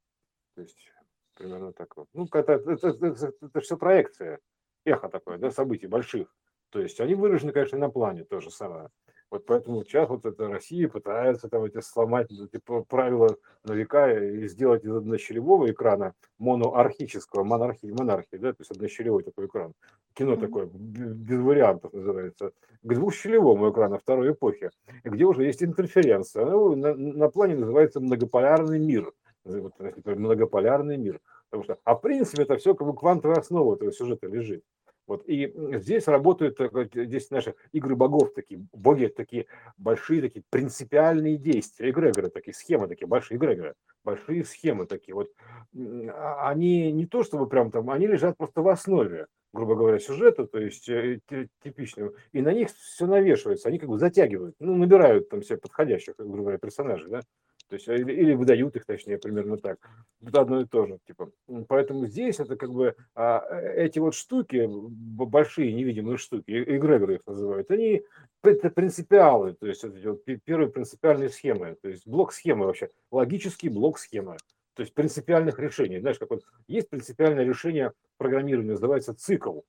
[0.54, 0.92] то есть
[1.34, 2.08] примерно так вот.
[2.12, 4.38] Ну, это, это, это, это, это все проекция,
[4.86, 6.28] эхо такое, да, событий больших.
[6.70, 8.88] То есть они выражены, конечно, на плане то же самое.
[9.30, 14.46] Вот поэтому сейчас вот эта Россия пытается там эти сломать эти правила на века и
[14.46, 19.72] сделать из однощелевого экрана моноархического, монархии, монархии, да, то есть однощелевой такой экран.
[20.14, 20.40] Кино mm-hmm.
[20.40, 24.70] такое, без вариантов называется, к двухщелевому экрану второй эпохи,
[25.02, 26.44] где уже есть интерференция.
[26.44, 29.12] Она на, на плане называется многополярный мир.
[29.44, 31.20] Многополярный мир.
[31.50, 34.62] Потому что, а в принципе это все как бы квантовая основа этого сюжета лежит.
[35.06, 36.58] Вот, и здесь работают,
[36.92, 39.46] здесь наши игры богов такие, боги такие
[39.76, 45.14] большие, такие принципиальные действия, эгрегоры такие, схемы такие, большие эгрегоры, большие схемы такие.
[45.14, 45.30] Вот,
[45.76, 50.46] а, они не то чтобы прям там, они лежат просто в основе, грубо говоря, сюжета,
[50.46, 51.20] то есть э,
[51.62, 56.14] типичного, и на них все навешивается, они как бы затягивают, ну, набирают там все подходящих,
[56.18, 57.20] грубо говоря, персонажей, да,
[57.68, 59.78] то есть, или, или выдают их, точнее, примерно так.
[60.24, 61.30] Это одно и то же, типа.
[61.68, 67.26] Поэтому здесь это как бы а, э, эти вот штуки, большие невидимые штуки, эгрегоры их
[67.26, 68.02] называют, они
[68.42, 73.68] это принципиалы, то есть это вот первые принципиальные схемы, то есть блок схемы вообще, логический
[73.68, 74.36] блок схемы,
[74.74, 75.98] то есть принципиальных решений.
[75.98, 79.60] Знаешь, как вот есть принципиальное решение программирования, называется цикл.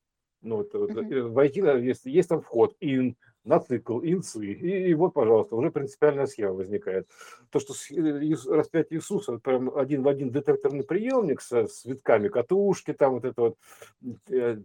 [0.42, 1.30] Ну, вот, uh-huh.
[1.30, 3.16] войти, есть, есть там вход, in,
[3.48, 4.46] на цикл, инцы.
[4.46, 7.08] И, и вот, пожалуйста, уже принципиальная схема возникает.
[7.50, 13.14] То, что э, распятие Иисуса, прям один в один детекторный приемник со цветками катушки, там
[13.14, 13.56] вот это вот
[14.30, 14.58] э,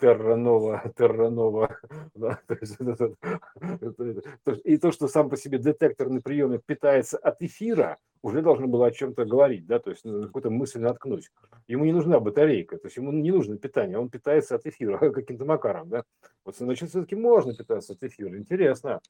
[0.00, 1.78] терранова, терранова.
[2.14, 2.40] Да,
[4.64, 8.90] и то, что сам по себе детекторный приемник питается от эфира, уже должно было о
[8.90, 11.30] чем-то говорить, да, то есть ну, какую-то мысль наткнуть.
[11.66, 15.44] Ему не нужна батарейка, то есть ему не нужно питание, он питается от эфира каким-то
[15.44, 16.04] макаром, да.
[16.44, 19.00] Вот, значит, все-таки можно питаться от эфира, интересно.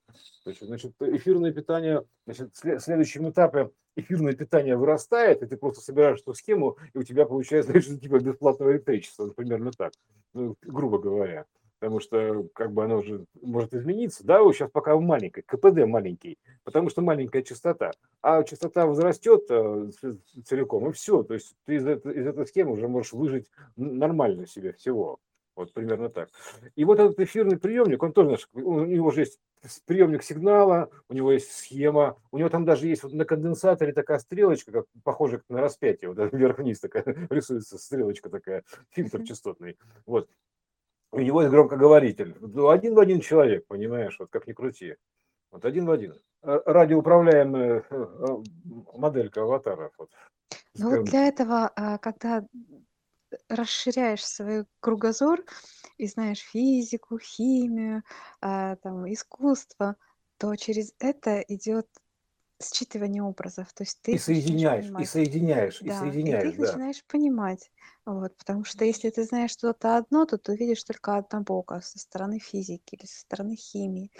[0.44, 5.80] То есть, значит, эфирное питание, значит, в следующем этапе эфирное питание вырастает, и ты просто
[5.80, 9.92] собираешь эту схему, и у тебя получается, значит, типа бесплатного электричества, примерно так,
[10.34, 11.46] ну, грубо говоря
[11.80, 14.24] потому что как бы оно уже может измениться.
[14.24, 19.90] Да, сейчас пока маленькая, КПД маленький, потому что маленькая частота, а частота возрастет э,
[20.44, 21.22] целиком, и все.
[21.22, 25.18] То есть ты из, из этой схемы уже можешь выжить нормально себе всего.
[25.56, 26.28] Вот примерно так.
[26.76, 29.40] И вот этот эфирный приемник, он тоже, у него уже есть
[29.86, 34.18] приемник сигнала, у него есть схема, у него там даже есть вот на конденсаторе такая
[34.18, 39.76] стрелочка, как похожая на распятие, вот вверх-вниз такая рисуется стрелочка такая, фильтр частотный.
[40.06, 40.28] Вот
[41.12, 42.36] у него есть громкоговоритель.
[42.40, 44.96] Ну, один в один человек, понимаешь, вот как ни крути.
[45.50, 46.14] Вот один в один.
[46.42, 48.26] Э, радиоуправляемая э, э,
[48.94, 49.90] моделька аватара.
[49.98, 50.11] Вот.
[50.76, 52.46] Ну вот для этого, а, когда
[53.48, 55.42] расширяешь свой кругозор
[55.98, 58.02] и знаешь физику, химию,
[58.40, 59.96] а, там, искусство,
[60.38, 61.86] то через это идет
[62.62, 63.72] считывание образов.
[63.72, 66.44] То есть ты и соединяешь, и соединяешь, да, и соединяешь.
[66.44, 66.66] И ты их да.
[66.66, 67.70] начинаешь понимать.
[68.12, 72.40] Вот, потому что если ты знаешь что-то одно, то ты видишь только однобоко со стороны
[72.40, 74.11] физики или со стороны химии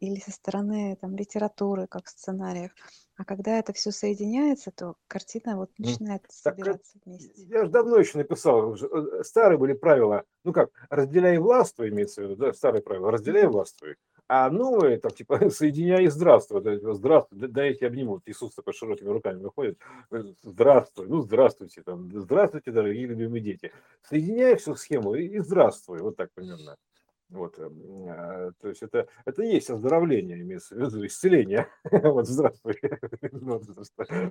[0.00, 2.72] или со стороны там, литературы, как сценариев.
[3.16, 7.42] А когда это все соединяется, то картина вот начинает так, собираться вместе.
[7.48, 12.24] Я же давно еще написал, э, старые были правила, ну как, разделяй властвуй, имеется в
[12.24, 13.96] виду, да, старые правила, разделяй властвуй.
[14.28, 16.62] А новые, там, типа, соединяй и здравствуй.
[16.94, 18.22] Здравствуй, дайте обнимут.
[18.26, 19.78] Иисус такой широкими руками выходит.
[20.42, 23.72] Здравствуй, ну, здравствуйте, там, здравствуйте, дорогие любимые дети.
[24.02, 26.76] Соединяй всю схему и, и здравствуй, вот так примерно.
[27.30, 31.66] Вот, эм, а, то есть это, это и есть оздоровление, имеется в виду, исцеление.
[31.92, 32.78] Вот, здравствуй.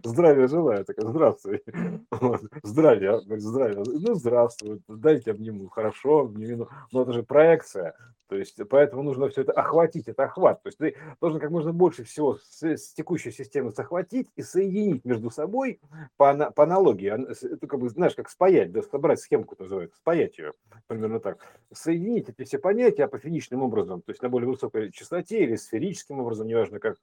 [0.03, 1.63] Здравия желаю, такая, здравствуй.
[2.11, 3.83] Вот, здравия, здравия.
[3.85, 6.69] Ну, здравствуй, дайте обниму, хорошо, обниму.
[6.91, 7.95] Но это же проекция.
[8.27, 10.61] То есть, поэтому нужно все это охватить, это охват.
[10.61, 15.05] То есть ты должен как можно больше всего с, с текущей системы захватить и соединить
[15.05, 15.79] между собой
[16.17, 17.09] по, по аналогии.
[17.09, 20.53] Это как бы, знаешь, как спаять, да, собрать схемку называется, спаять ее,
[20.87, 21.37] примерно так.
[21.71, 26.47] Соединить эти все понятия апофеничным образом, то есть на более высокой частоте или сферическим образом,
[26.47, 26.97] неважно как,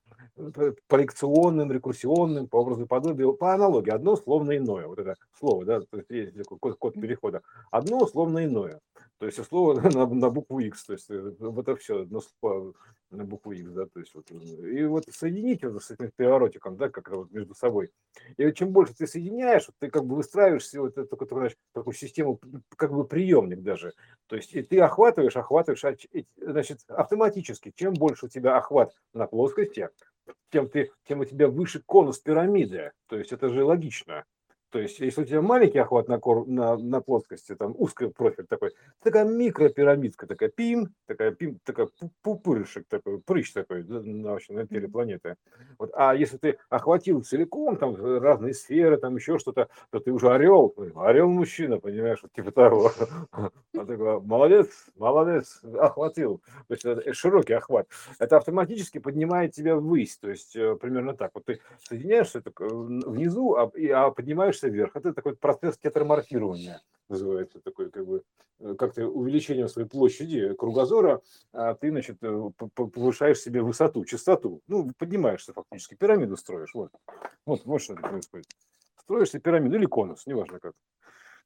[0.89, 3.91] проекционным, рекурсионным, по образу подобию, по аналогии.
[3.91, 4.87] Одно словно иное.
[4.87, 7.43] Вот это слово, да, то есть есть такой код, код перехода.
[7.71, 8.81] Одно словно иное.
[9.19, 12.75] То есть слово на, на букву X, то есть э, вот это все, одно слово
[13.11, 16.89] на букву X, да, то есть вот, и вот соединить это с этим переворотиком, да,
[16.89, 17.91] как вот между собой.
[18.37, 22.41] И чем больше ты соединяешь, вот ты как бы выстраиваешь вот эту такую, такую систему,
[22.77, 23.93] как бы приемник даже.
[24.27, 25.95] То есть и ты охватываешь, охватываешь, а
[26.37, 29.89] значит, автоматически, чем больше у тебя охват на плоскости,
[30.51, 32.93] тем, ты, тем у тебя выше конус пирамиды.
[33.09, 34.25] То есть это же логично.
[34.75, 38.45] То есть, если у тебя маленький охват на, кор, на, на плоскости, там узкий профиль
[38.45, 38.73] такой,
[39.05, 41.89] такая микропирамидка, такая пим, такая пим, такая
[42.23, 45.37] пупырышек такой, прыщ такой на, вообще, на теле планеты.
[45.79, 45.93] Вот.
[45.95, 50.75] А если ты охватил целиком, там разные сферы, там еще что-то, то ты уже орел,
[50.97, 52.91] орел мужчина, понимаешь, вот типа того.
[53.79, 54.67] Он такой, молодец,
[54.97, 56.43] молодец, охватил.
[56.67, 57.87] То есть это широкий охват.
[58.19, 61.31] Это автоматически поднимает тебя ввысь, то есть э, примерно так.
[61.35, 64.97] Вот ты соединяешься внизу, а, а поднимаешься движешься вверх.
[64.97, 68.23] Это такой процесс тетраморфирования называется, такой как бы
[68.61, 71.21] э, как-то увеличением своей площади кругозора,
[71.53, 74.63] а ты, значит, э, повышаешь себе высоту, частоту.
[74.69, 76.75] Ну, поднимаешься фактически, пирамиду строишь.
[76.75, 76.91] Вот,
[77.47, 78.47] вот, вот что это происходит.
[79.01, 80.73] Строишься пирамиду или конус, неважно как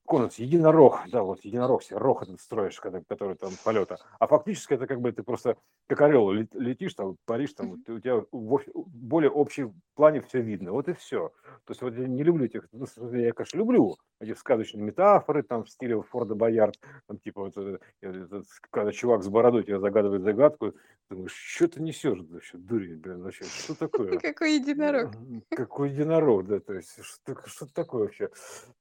[0.09, 3.99] конус, единорог, да, вот единорог себе, рог этот строишь, когда, который там полета.
[4.19, 5.57] А фактически это как бы ты просто
[5.87, 10.73] как орел летишь, там, паришь, там, у тебя в более общем плане все видно.
[10.73, 11.29] Вот и все.
[11.65, 15.65] То есть вот я не люблю этих, ну, я, конечно, люблю эти сказочные метафоры, там,
[15.65, 20.75] в стиле Форда Боярд, там, типа, вот, этот, когда чувак с бородой тебе загадывает загадку,
[21.11, 24.19] думаешь, что ты несешь, вообще, дурень, блин, вообще, что такое?
[24.21, 25.13] Какой единорог.
[25.51, 28.31] Какой единорог, да, то есть, что, что такое вообще?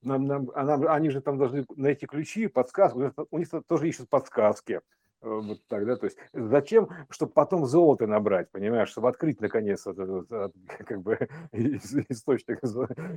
[0.02, 4.10] Нам, нам, а нам, они же там должны найти ключи, подсказки, у них тоже ищут
[4.10, 4.82] подсказки.
[5.22, 9.98] Э, вот так, то есть зачем, чтобы потом золото набрать, понимаешь, чтобы открыть наконец вот
[9.98, 10.54] этот
[10.86, 12.60] как бы источник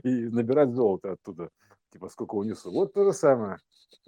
[0.02, 1.50] и набирать золото оттуда,
[1.92, 2.70] типа сколько унесу.
[2.72, 3.58] Вот то же самое,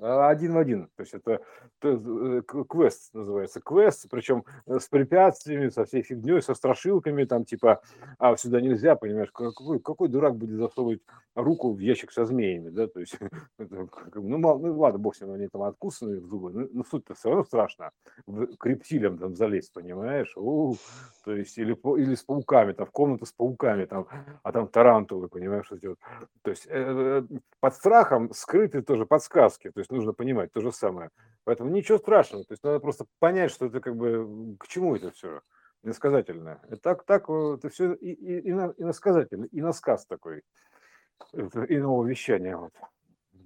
[0.01, 1.40] а, один в один, то есть это
[1.80, 7.45] то, э, квест называется, квест, причем э, с препятствиями, со всей фигней, со страшилками, там
[7.45, 7.82] типа,
[8.18, 11.03] а сюда нельзя, понимаешь, какой, какой дурак будет засовывать
[11.34, 13.18] руку в ящик со змеями, да, то есть,
[13.59, 17.28] ну, ну ладно, бог с ним, они там откусаны в зубы, но, но суть-то все
[17.28, 20.33] равно страшно страшно к рептилиям там залезть, понимаешь?
[20.37, 20.76] У,
[21.24, 24.07] то есть, или, или с пауками, там, в комнату с пауками, там,
[24.43, 25.99] а там тарантулы, понимаешь, что делать.
[26.43, 27.22] То есть, э,
[27.61, 31.11] под страхом скрыты тоже подсказки, то есть, нужно понимать то же самое.
[31.45, 35.11] Поэтому ничего страшного, то есть, надо просто понять, что это как бы, к чему это
[35.11, 35.41] все
[35.85, 36.61] иносказательное.
[36.70, 40.43] И так, так, это все и, и, иносказательно, и насказ такой,
[41.33, 42.57] иного вещания.
[42.57, 42.72] Вот.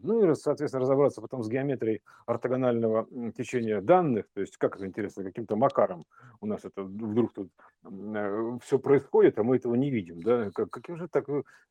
[0.03, 5.25] Ну и, соответственно, разобраться потом с геометрией ортогонального течения данных, то есть как это интересно,
[5.25, 6.05] каким-то макаром
[6.41, 7.51] у нас это вдруг тут
[7.85, 11.27] э, все происходит, а мы этого не видим, да, как, каким же так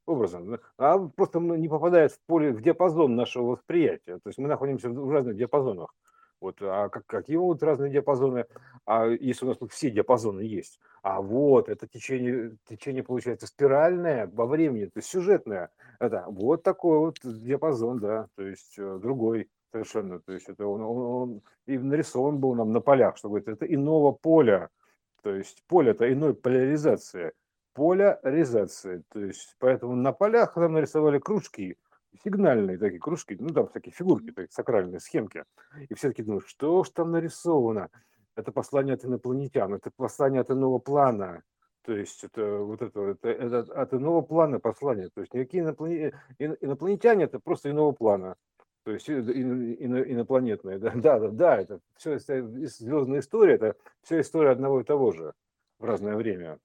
[0.06, 0.60] образом, да?
[0.78, 5.10] а просто не попадает в поле, в диапазон нашего восприятия, то есть мы находимся в
[5.12, 5.94] разных диапазонах,
[6.42, 8.46] вот, а как, какие вот разные диапазоны,
[8.86, 14.28] а если у нас тут все диапазоны есть, а вот это течение, течение получается спиральное
[14.28, 15.70] во времени, то есть сюжетное,
[16.00, 20.82] это вот такой вот диапазон, да, то есть э, другой совершенно, то есть это он,
[20.82, 24.70] он, он и нарисован был нам на полях, чтобы это, это иного поля,
[25.22, 27.34] то есть поле это иной поляризация,
[27.74, 31.78] поляризация, то есть поэтому на полях там нарисовали кружки,
[32.24, 35.44] сигнальные такие кружки, ну там всякие фигурки, такие сакральные схемки.
[35.90, 37.90] И все таки думают, что ж там нарисовано?
[38.36, 41.44] Это послание от инопланетян, это послание от иного плана.
[41.84, 45.10] То есть это вот это, это, это от иного плана послание.
[45.14, 48.36] То есть никакие инопланетяне, инопланетяне это просто иного плана.
[48.84, 50.78] То есть инопланетные.
[50.80, 55.34] Да, да, да, да, это все звездная история, это вся история одного и того же
[55.80, 56.60] в разное время.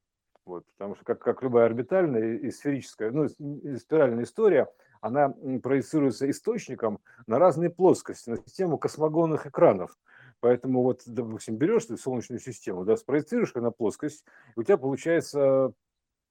[0.45, 4.69] Вот, потому что как, как любая орбитальная и сферическая, ну, и спиральная история,
[5.01, 9.97] она проецируется источником на разные плоскости, на систему космогонных экранов.
[10.41, 14.25] Поэтому вот, допустим, берешь ты Солнечную систему, да, спроецируешь на плоскость,
[14.57, 15.73] и у тебя получается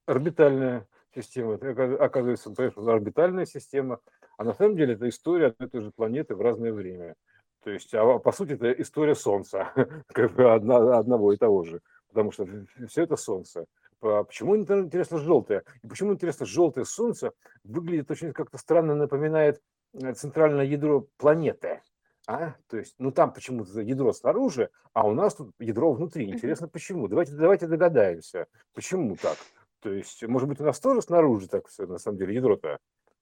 [0.07, 1.55] орбитальная система.
[1.55, 3.99] Оказывается, понимаешь, орбитальная система,
[4.37, 7.15] а на самом деле это история одной и той же планеты в разное время.
[7.63, 9.71] То есть, а по сути, это история Солнца,
[10.07, 12.47] как бы одна, одного и того же, потому что
[12.87, 13.65] все это Солнце.
[13.99, 15.63] Почему интересно желтое?
[15.83, 17.33] И почему интересно желтое Солнце
[17.63, 19.61] выглядит очень как-то странно, напоминает
[19.93, 21.81] э, центральное ядро планеты.
[22.25, 22.53] А?
[22.69, 26.29] То есть, ну там почему-то ядро снаружи, а у нас тут ядро внутри.
[26.29, 27.07] Интересно, почему?
[27.07, 29.37] Давайте, давайте догадаемся, почему так.
[29.81, 32.79] То есть, может быть, у нас тоже снаружи так все, на самом деле, ядро-то.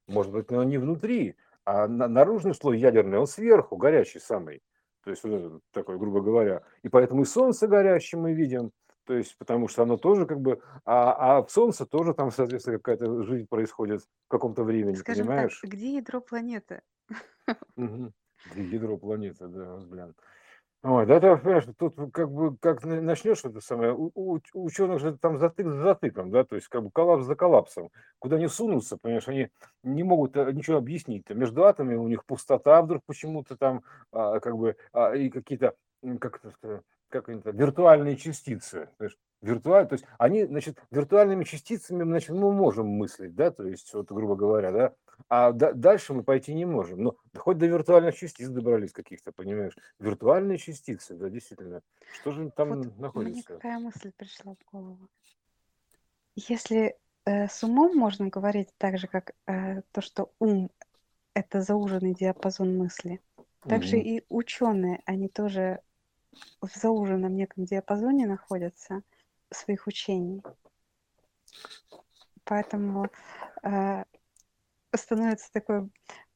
[0.07, 4.61] Может быть, оно не внутри, а на, наружный слой ядерный, он сверху, горячий самый.
[5.03, 6.63] То есть, вот такой, грубо говоря.
[6.84, 8.71] И поэтому и Солнце горящее мы видим,
[9.08, 12.78] то есть, потому что оно тоже как бы, а, а в Солнце тоже там, соответственно,
[12.78, 15.64] какая-то жизнь происходит в каком-то времени, Скажем так, понимаешь?
[15.64, 16.82] где ядро планеты?
[17.78, 18.14] Мгм.
[18.55, 20.14] Ядро планеты, да, блин.
[20.84, 25.18] Ой, да, это, понимаешь, тут как бы, как начнешь это самое, у, у ученых же
[25.18, 27.89] там затык за затыком, да, то есть как бы коллапс за коллапсом.
[28.20, 29.49] Куда не сунутся, понимаешь, они
[29.84, 31.30] не могут э, ничего объяснить.
[31.30, 35.76] Между атомами у них пустота вдруг почему-то там, а, как бы, а, и какие-то,
[36.20, 38.89] как это, как они виртуальные частицы.
[38.97, 43.93] Знаешь, виртуаль, то есть они, значит, виртуальными частицами, значит, мы можем мыслить, да, то есть,
[43.93, 44.93] вот, грубо говоря, да,
[45.30, 47.03] а да, дальше мы пойти не можем.
[47.03, 49.76] Но хоть до виртуальных частиц добрались каких-то, понимаешь?
[49.99, 51.82] Виртуальные частицы, да, действительно.
[52.20, 53.34] Что же там вот находится?
[53.34, 55.10] Мне какая мысль пришла в голову.
[56.36, 56.95] Если
[57.26, 60.70] э, с умом можно говорить так же, как э, то, что ум–
[61.34, 63.20] это зауженный диапазон мысли,
[63.62, 64.05] также угу.
[64.05, 65.82] и ученые, они тоже
[66.61, 69.01] в зауженном неком диапазоне находятся
[69.51, 70.41] своих учений.
[72.43, 73.07] Поэтому
[73.63, 74.03] э,
[74.95, 75.89] становится такой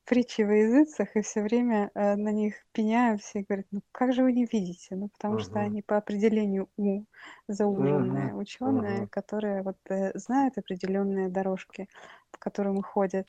[0.05, 4.13] притчей во языцах, и все время э, на них пеняем все и говорят, ну как
[4.13, 4.95] же вы не видите?
[4.95, 5.43] Ну потому uh-huh.
[5.43, 7.05] что они по определению у
[7.47, 8.37] зауженные uh-huh.
[8.37, 9.07] ученые, uh-huh.
[9.09, 11.87] которые вот э, знают определенные дорожки,
[12.31, 13.27] по которым ходят.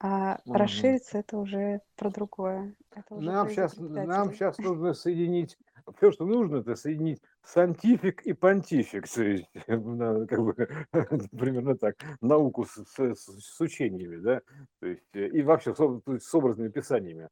[0.00, 0.54] А угу.
[0.54, 2.76] расшириться это уже про другое.
[2.94, 5.58] Это уже нам, сейчас, нам сейчас нужно соединить
[5.96, 10.54] все, что нужно, это соединить сантифик и понтифик, то есть, как бы,
[11.38, 14.42] примерно так, науку с, с, с учениями, да,
[14.80, 17.28] то есть, э, и вообще с, с образными писаниями.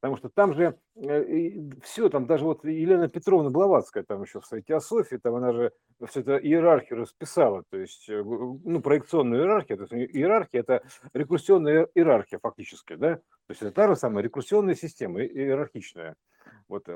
[0.00, 4.46] Потому что там же э, все, там даже вот Елена Петровна Блаватская, там еще в
[4.46, 5.72] своей теософии, там она же
[6.06, 10.82] все это иерархию расписала, то есть, э, ну, проекционную иерархию, то есть иерархия– это
[11.14, 16.14] рекурсионная иерархия фактически, да, то есть это та же самая рекурсионная система, иерархичная.
[16.68, 16.86] Вот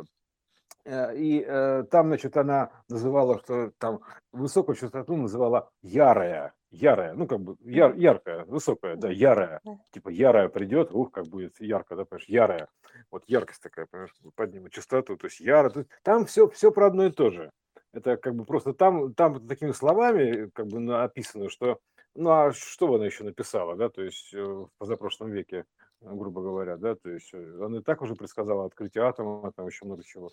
[0.85, 4.01] и э, там, значит, она называла, что там
[4.33, 9.61] высокую частоту называла ярая, ярая, ну, как бы яр, яркая, высокая, да, ярая.
[9.93, 12.69] Типа ярая придет, ух, как будет ярко, да, понимаешь, ярая.
[13.11, 15.73] Вот яркость такая, понимаешь, поднимет частоту, то есть яро.
[16.03, 17.51] Там все, все про одно и то же.
[17.93, 21.79] Это как бы просто там, там такими словами как бы описано, что
[22.15, 25.65] ну а что она еще написала, да, то есть э, в позапрошлом веке,
[26.01, 30.03] грубо говоря, да, то есть она и так уже предсказала открытие атома, там еще много
[30.05, 30.31] чего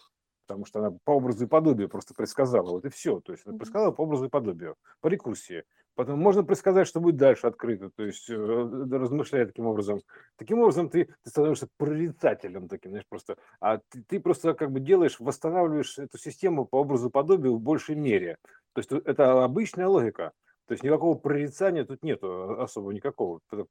[0.50, 3.20] потому что она по образу и подобию просто предсказала, вот и все.
[3.20, 5.64] То есть она предсказала по образу и подобию, по рекурсии.
[5.93, 10.02] Потом можно предсказать, что будет дальше открыто, то есть э, размышляя таким образом.
[10.38, 13.38] Таким образом ты, ты становишься прорицателем таким, знаешь, просто.
[13.60, 17.62] А ты, ты просто как бы делаешь, восстанавливаешь эту систему по образу и подобию в
[17.62, 18.38] большей мере.
[18.74, 20.32] То есть это обычная логика.
[20.66, 23.41] То есть никакого прорицания тут нету особо никакого.
[23.50, 23.66] Ты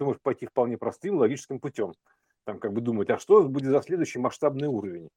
[0.00, 1.92] можешь пойти вполне простым логическим путем.
[2.44, 5.08] Там как бы думать, а что будет за следующий масштабный уровень?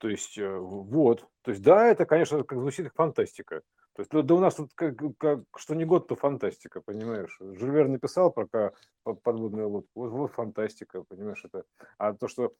[0.00, 1.26] То есть, э, вот.
[1.42, 3.60] То есть, да, это, конечно, как звучит как фантастика.
[3.94, 7.36] То есть, да у нас тут как, как что не год, то фантастика, понимаешь?
[7.38, 8.72] Жюльвер написал про
[9.04, 11.44] подводную лодку, вот, вот фантастика, понимаешь?
[11.44, 11.64] Это,
[11.98, 12.54] а то, что,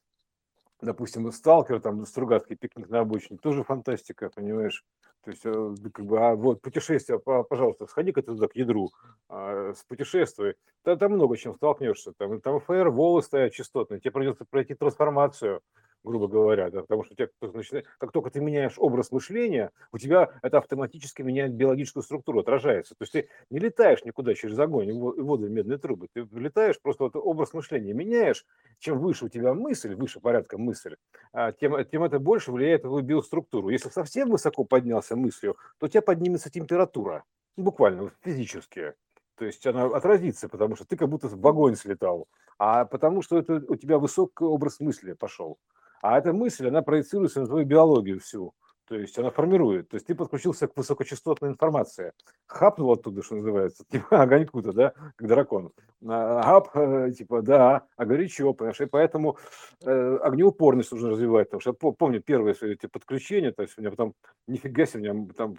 [0.82, 4.84] допустим, сталкер, там, Стругацкий пикник на обочине, тоже фантастика, понимаешь?
[5.24, 8.90] То есть, э, как бы, а вот путешествие, пожалуйста, сходи-ка туда к ядру,
[9.30, 10.56] а, путешествуй.
[10.82, 12.12] Там, там много чем столкнешься.
[12.18, 15.62] Там, там ФР, стоят частотные, тебе придется пройти трансформацию
[16.04, 19.98] грубо говоря, да, потому что у тебя, начинает, как только ты меняешь образ мышления, у
[19.98, 22.94] тебя это автоматически меняет биологическую структуру, отражается.
[22.94, 26.80] То есть ты не летаешь никуда через огонь и воду в медные трубы, ты летаешь,
[26.80, 28.46] просто вот образ мышления меняешь,
[28.78, 30.96] чем выше у тебя мысль, выше порядка мысль,
[31.32, 33.68] а, тем, тем это больше влияет на твою биоструктуру.
[33.68, 37.24] Если совсем высоко поднялся мыслью, то у тебя поднимется температура,
[37.56, 38.94] буквально физически.
[39.36, 42.28] То есть она отразится, потому что ты как будто в огонь слетал,
[42.58, 45.58] а потому что это у тебя высокий образ мысли пошел.
[46.02, 48.54] А эта мысль, она проецируется на твою биологию всю.
[48.90, 49.88] То есть она формирует.
[49.88, 52.12] То есть ты подключился к высокочастотной информации.
[52.46, 55.70] Хапнул оттуда, что называется, типа огоньку-то, да, как дракон.
[56.04, 58.80] А, хап, э, типа, да, а горячо, понимаешь?
[58.80, 59.38] И поэтому
[59.84, 61.50] э, огнеупорность нужно развивать.
[61.50, 64.14] Потому что я помню первые свои эти подключения, то есть у меня потом,
[64.48, 65.56] нифига себе, у меня там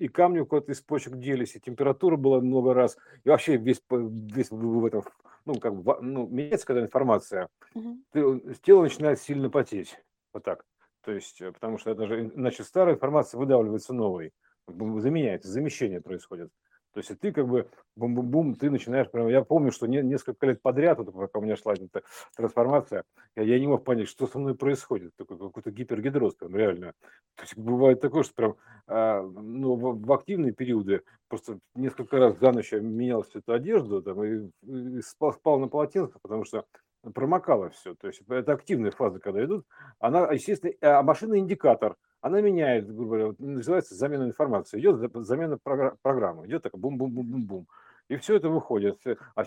[0.00, 4.50] и камни куда-то из почек делись, и температура была много раз, и вообще весь, весь
[4.50, 5.04] в этом,
[5.44, 8.00] ну, как бы, ну, меняется, когда информация, угу.
[8.62, 9.96] тело начинает сильно потеть,
[10.32, 10.64] вот так.
[11.06, 14.32] То есть, э, потому что это же, иначе старая информация выдавливается новой,
[14.66, 16.50] заменяется, замещение происходит.
[16.92, 19.28] То есть, ты как бы бум-бум-бум, ты начинаешь прям...
[19.28, 22.02] Я помню, что не, несколько лет подряд, вот, пока у меня шла эта
[22.36, 23.04] трансформация,
[23.36, 25.14] я, я не мог понять, что со мной происходит.
[25.14, 26.94] Такой какой-то гипергидроз прям реально.
[27.36, 28.56] То есть, бывает такое, что прям
[28.88, 33.52] а, ну, в, в активные периоды просто несколько раз за ночь я менял всю эту
[33.52, 36.64] одежду там, и, и спал, спал на полотенце, потому что
[37.14, 37.94] промокало все.
[37.94, 39.66] То есть это активные фазы, когда идут.
[39.98, 44.80] Она, естественно, а машина индикатор, она меняет, грубо говоря, называется замена информации.
[44.80, 45.58] Идет замена
[46.02, 47.66] программы, идет такая бум-бум-бум-бум-бум.
[48.08, 49.02] И все это выходит,
[49.34, 49.44] а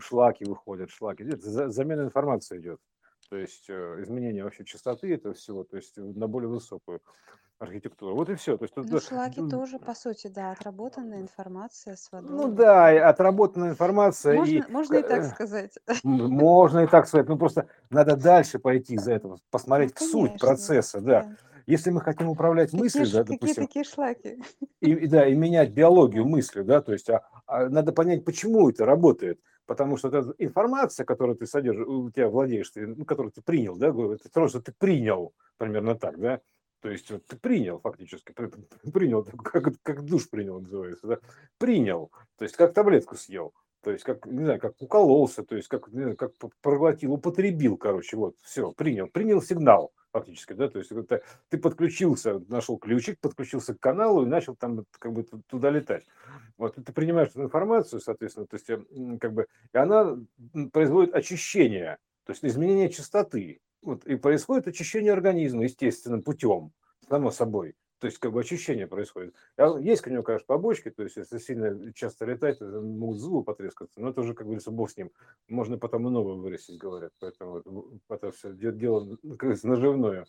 [0.00, 1.24] шлаки выходят, шлаки.
[1.36, 2.78] Замена информации идет.
[3.32, 7.00] То есть э, изменение вообще частоты этого всего, то есть на более высокую
[7.58, 8.14] архитектуру.
[8.14, 8.58] Вот и все.
[8.58, 12.30] То есть, ну, шлаки тоже, по сути, да, отработанная информация с водой.
[12.30, 14.34] Ну да, отработанная информация.
[14.34, 15.78] Можно и, можно и так сказать.
[16.02, 17.26] Можно и так сказать.
[17.26, 21.22] Ну просто надо дальше пойти за этого, посмотреть ну, суть процесса, да.
[21.22, 21.36] да.
[21.64, 24.44] Если мы хотим управлять какие мыслью, да, допустим, какие такие шлаки?
[24.80, 28.68] И, и, да, и менять биологию мысли, да, то есть а, а, надо понять, почему
[28.68, 29.40] это работает.
[29.72, 33.88] Потому что эта информация, которую ты содержишь, у тебя владеешь, ну, которую ты принял, да,
[33.88, 36.42] это то, что ты принял, примерно так, да,
[36.82, 38.34] то есть вот, ты принял фактически,
[38.92, 41.18] принял, как, как душ принял, называется, да?
[41.56, 45.68] принял, то есть как таблетку съел, то есть как, не знаю, как укололся, то есть
[45.68, 50.78] как, не знаю, как проглотил, употребил, короче, вот, все, принял, принял сигнал фактически, да, то
[50.78, 55.70] есть это, ты подключился, нашел ключик, подключился к каналу и начал там как бы туда
[55.70, 56.04] летать.
[56.58, 58.66] Вот ты принимаешь эту информацию, соответственно, то есть
[59.20, 60.18] как бы, и она
[60.72, 66.72] производит очищение, то есть изменение частоты, вот, и происходит очищение организма естественным путем,
[67.08, 67.74] само собой.
[68.02, 69.32] То есть как бы очищение происходит.
[69.56, 74.00] А есть у него, конечно, побочки, то есть если сильно часто летать, могут зубы потрескаться,
[74.00, 75.12] но это уже, как говорится, бог с ним.
[75.46, 77.12] Можно потом и новое вырастить, говорят.
[77.20, 77.62] Поэтому
[78.08, 80.26] это все дело, как говорится, наживное.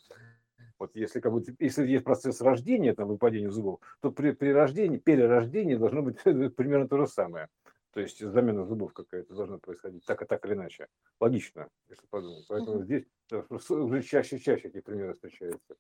[0.78, 5.00] Вот если, как бы, если есть процесс рождения, там, выпадения зубов, то при, при рождении,
[5.00, 7.48] перерождении должно быть примерно то же самое.
[7.94, 10.90] То есть замена зубов какая-то должна происходить, так и так или иначе.
[11.20, 12.46] Логично, если подумать.
[12.48, 12.84] Поэтому uh-huh.
[12.84, 13.06] здесь
[13.72, 15.76] уже чаще и чаще эти примеры встречаются.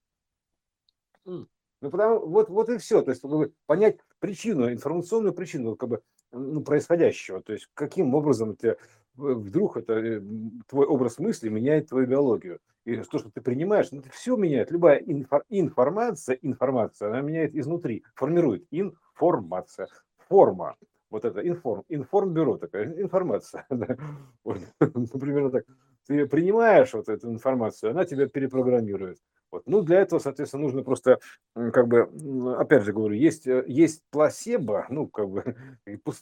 [1.83, 3.01] Ну, потому, вот, вот и все.
[3.01, 7.41] То есть, как бы, понять причину, информационную причину как бы, ну, происходящего.
[7.43, 8.77] То есть, каким образом ты,
[9.15, 10.21] вдруг это э,
[10.69, 12.59] твой образ мысли меняет твою биологию.
[12.85, 14.71] И то, что ты принимаешь, ну, это все меняет.
[14.71, 19.89] Любая инфор, информация, информация, она меняет изнутри, формирует информация,
[20.29, 20.77] форма
[21.13, 23.65] вот это информ, информбюро, такая информация.
[23.69, 23.95] Да?
[24.43, 25.65] Вот, примерно так.
[26.07, 29.19] Ты принимаешь вот эту информацию, она тебя перепрограммирует.
[29.51, 29.61] Вот.
[29.67, 31.19] Ну, для этого, соответственно, нужно просто,
[31.53, 32.09] как бы,
[32.57, 35.55] опять же говорю, есть, э, есть плацебо, ну, как бы,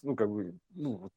[0.04, 1.10] ну, как бы, ну,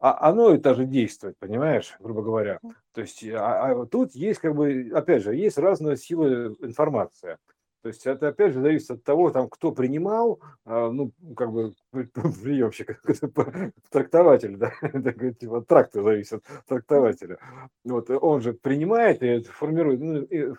[0.00, 2.58] а оно и же действует, понимаешь, грубо говоря.
[2.92, 7.38] То есть, а, а тут есть, как бы, опять же, есть разная сила информации.
[7.82, 11.74] То есть это опять же зависит от того, там, кто принимал, а, ну, как бы
[11.92, 13.00] приемщик,
[13.90, 14.72] трактователь, да,
[15.32, 17.38] типа трактор зависит от трактователя.
[17.84, 20.52] Вот, он же принимает и формирует, ну, и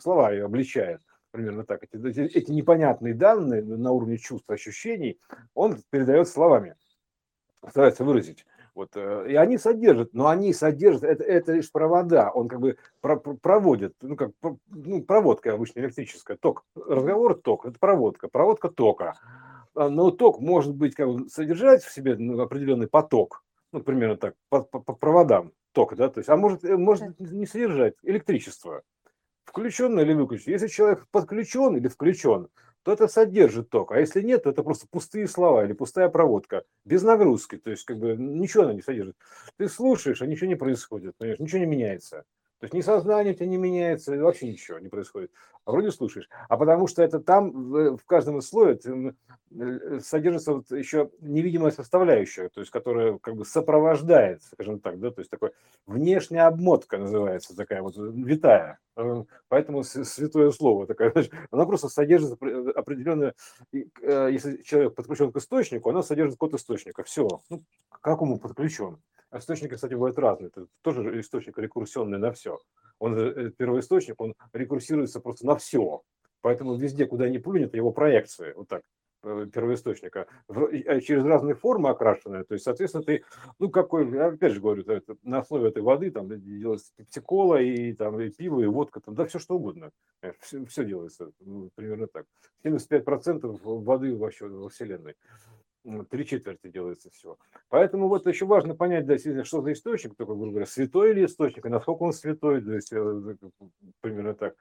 [0.00, 1.00] слова и обличает
[1.30, 1.82] примерно так.
[1.84, 5.18] Эти, эти непонятные данные на уровне чувств, ощущений,
[5.54, 6.76] он передает словами,
[7.68, 8.46] старается выразить.
[8.76, 12.76] Вот, э, и они содержат, но они содержат, это, это лишь провода, он как бы
[13.00, 14.32] про, проводит, ну как
[14.68, 19.14] ну, проводка обычно электрическая, ток, разговор ток, это проводка, проводка тока.
[19.74, 24.18] А, но ток может быть как бы содержать в себе ну, определенный поток, ну примерно
[24.18, 27.94] так, по, по, по проводам ток, да, то есть, а может, э, может не содержать
[28.02, 28.82] электричество,
[29.46, 30.52] включенное или выключенное.
[30.52, 32.48] Если человек подключен или включен,
[32.86, 33.90] то это содержит ток.
[33.90, 37.56] А если нет, то это просто пустые слова или пустая проводка, без нагрузки.
[37.58, 39.16] То есть, как бы ничего она не содержит.
[39.56, 41.40] Ты слушаешь, а ничего не происходит, понимаешь?
[41.40, 42.22] ничего не меняется.
[42.58, 45.30] То есть ни сознание у тебя не меняется, вообще ничего не происходит.
[45.66, 46.28] А вроде слушаешь.
[46.48, 47.50] А потому что это там
[47.96, 54.42] в, каждом слое э, содержится вот еще невидимая составляющая, то есть которая как бы сопровождает,
[54.44, 55.50] скажем так, да, то есть такой
[55.86, 58.78] внешняя обмотка называется, такая вот витая.
[58.96, 61.12] Э, поэтому святое слово такое,
[61.50, 63.34] она просто содержит определенное,
[63.72, 67.02] э, если человек подключен к источнику, она содержит код источника.
[67.02, 67.28] Все.
[67.50, 68.98] Ну, к какому подключен?
[69.38, 70.48] Источники, кстати, бывают разные.
[70.48, 72.58] Это тоже источник рекурсионный на все.
[72.98, 76.02] Он э, первоисточник, он рекурсируется просто на все.
[76.40, 78.82] Поэтому везде, куда ни плюнет, его проекция, вот так,
[79.24, 82.44] э, первоисточника, а через разные формы окрашенные.
[82.44, 83.24] То есть, соответственно, ты,
[83.58, 88.20] ну, какой, опять же говорю, это, на основе этой воды там делается пептикола и там
[88.20, 89.90] и пиво, и водка, там, да, все что угодно.
[90.40, 92.26] Все, все делается ну, примерно так.
[92.64, 95.16] 75% воды вообще во Вселенной
[96.10, 97.36] три четверти делается все.
[97.68, 101.66] Поэтому вот еще важно понять, да, что за источник, только, грубо говоря, святой или источник,
[101.66, 103.36] и насколько он святой, то есть э,
[104.00, 104.54] примерно так,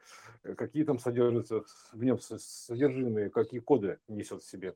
[0.44, 1.64] э, какие там содержатся
[1.94, 4.76] в нем содержимые, какие коды несет в себе.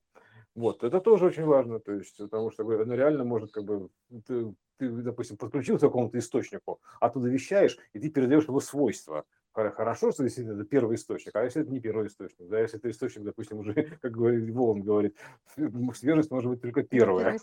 [0.55, 3.89] Вот, это тоже очень важно, то есть, потому что ну, реально может как бы,
[4.25, 9.25] ты, ты, допустим, подключился к какому-то источнику, оттуда вещаешь, и ты передаешь его свойства
[9.71, 12.89] хорошо, что действительно это первый источник, а если это не первый источник, да, если это
[12.89, 15.15] источник, допустим, уже, как говорит Волан говорит,
[15.95, 17.37] свежесть может быть только первая.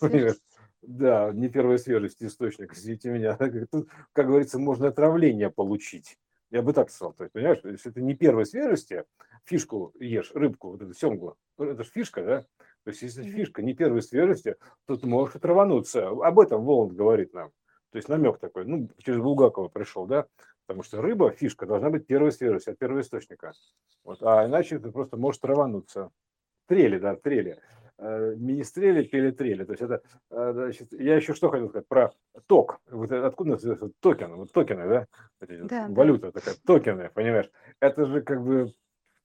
[0.83, 3.37] Да, не первая свежесть источник, извините меня.
[3.71, 6.19] Тут, как говорится, можно отравление получить.
[6.51, 7.13] Я бы так сказал.
[7.13, 9.05] То есть, понимаешь, если это не первой свежести,
[9.45, 12.41] фишку ешь, рыбку, вот эту семгу, это же фишка, да?
[12.85, 14.57] То есть, если фишка не первой свежести,
[14.87, 16.09] то ты можешь отравануться.
[16.09, 17.51] Об этом Воланд говорит нам.
[17.91, 20.27] То есть намек такой, ну, через Булгакова пришел, да,
[20.67, 23.53] Потому что рыба, фишка, должна быть первой свежести, от первого источника.
[24.05, 26.11] Вот, а иначе ты просто можешь травануться.
[26.67, 27.61] Трели, да, трели.
[27.99, 29.65] Э, министрели, пели трели.
[29.65, 32.13] То есть это, э, значит, я еще что хотел сказать про
[32.47, 32.81] ток.
[32.91, 34.35] Вот откуда называется токен?
[34.35, 35.07] Вот токены, да?
[35.41, 36.33] да валюта да.
[36.33, 37.51] такая, токены, понимаешь?
[37.81, 38.75] Это же как бы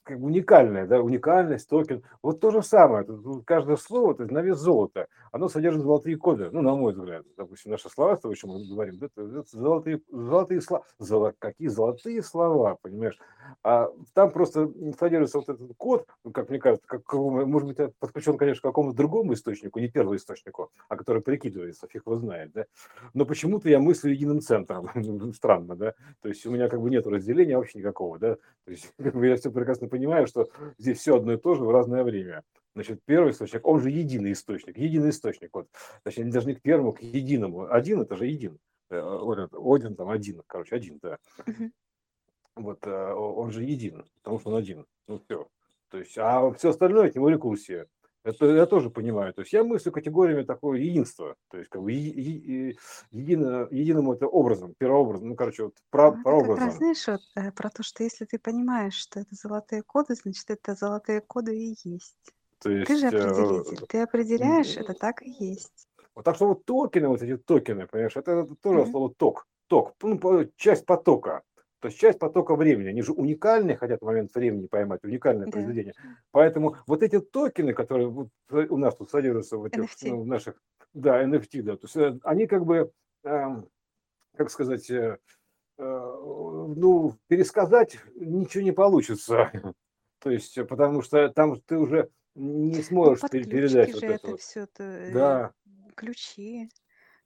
[0.04, 2.04] как бы уникальная, да, уникальность, токен.
[2.22, 3.06] Вот то же самое.
[3.46, 6.50] Каждое слово, то есть на вес золота, оно содержит золотые коды.
[6.52, 10.02] Ну, на мой взгляд, допустим, наши слова, то, о чем мы говорим, да, это золотые,
[10.10, 10.84] золотые слова.
[11.00, 13.18] Золо, какие золотые слова, понимаешь?
[13.64, 18.38] А там просто содержится вот этот код, ну, как мне кажется, как, может быть, подключен,
[18.38, 22.66] конечно, к какому-то другому источнику, не первому источнику, а который прикидывается, фиг его знает, да.
[23.14, 24.90] Но почему-то я мыслю единым центром.
[25.34, 25.94] Странно, да.
[26.22, 28.36] То есть у меня как бы нет разделения вообще никакого, да.
[28.66, 31.64] То есть как бы я все прекрасно понимаю, что здесь все одно и то же
[31.64, 32.44] в разное время.
[32.74, 35.50] Значит, первый источник, он же единый источник, единый источник.
[35.54, 35.68] Вот.
[36.04, 37.72] Значит, они должны к первому, к единому.
[37.72, 38.58] Один– это же един.
[38.90, 41.18] Э, один там один, короче, один, да.
[42.56, 44.86] Вот э, он же един, потому что он один.
[45.08, 45.48] Ну все.
[45.90, 47.88] То есть, а все остальное от него рекурсия.
[48.24, 49.34] Это я тоже понимаю.
[49.34, 51.36] То есть я мыслю категориями такого единства.
[51.50, 52.78] То есть как бы е-
[53.10, 55.30] едино, единым это образом, первообразом.
[55.30, 58.38] Ну, короче, вот про, ну, как раз знаешь вот, э, про то, что если ты
[58.38, 62.16] понимаешь, что это золотые коды, значит, это золотые коды и есть.
[62.60, 63.86] То есть, ты же э, определитель.
[63.88, 65.88] Ты определяешь, это так и есть.
[66.14, 68.92] Вот так что вот токены, вот эти токены, понимаешь, это, это тоже mm-hmm.
[68.92, 69.48] слово ток.
[69.68, 70.20] Ток, ну,
[70.58, 71.44] часть потока.
[71.82, 75.52] То есть часть потока времени, они же уникальные, хотят в момент времени поймать, уникальное да.
[75.52, 75.94] произведение.
[76.30, 80.62] Поэтому вот эти токены, которые вот у нас тут содержатся в, этих, ну, в наших,
[80.94, 82.92] да, NFT, да, то есть э, они как бы,
[83.24, 83.48] э,
[84.38, 85.18] как сказать, э,
[85.80, 89.52] э, ну, пересказать ничего не получится.
[90.20, 94.14] То есть, потому что там ты уже не ну, сможешь ну, передать вот это.
[94.14, 94.40] это вот.
[94.40, 95.52] все да.
[95.96, 96.70] ключи.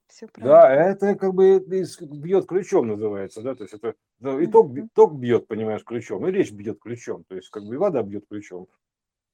[0.06, 5.18] Все Да, это как бы бьет ключом называется, да, то есть это и ток, ток
[5.18, 8.66] бьет, понимаешь, ключом, и речь бьет ключом, то есть как бы и вода бьет ключом.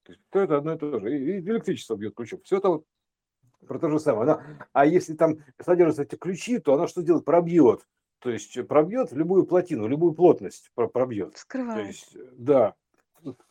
[0.03, 2.41] То есть то это одно и то же, и, и электричество бьет ключом.
[2.43, 2.85] Все это вот
[3.65, 4.23] про то же самое.
[4.23, 7.23] Она, а если там содержатся эти ключи, то она что делает?
[7.23, 7.87] Пробьет.
[8.19, 11.37] То есть пробьет любую плотину, любую плотность пробьет.
[11.37, 11.81] Скрывает.
[11.81, 12.75] То есть, да,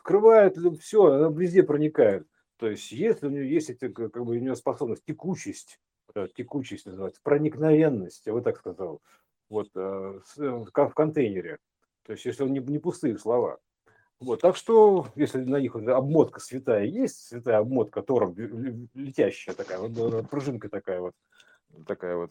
[0.01, 2.27] скрывает все, она везде проникает.
[2.59, 5.81] То есть если у нее есть эти, как бы у нее способность, текучесть,
[6.15, 9.01] Э, текучесть называется, проникновенность, я бы так сказал,
[9.53, 11.59] вот, э, э, в контейнере.
[12.05, 13.59] То есть, если он не, не пустые слова.
[14.19, 18.35] Вот, так что, если на них обмотка святая есть, святая обмотка тором,
[18.95, 21.15] летящая такая, вот пружинка такая вот,
[21.87, 22.31] такая вот,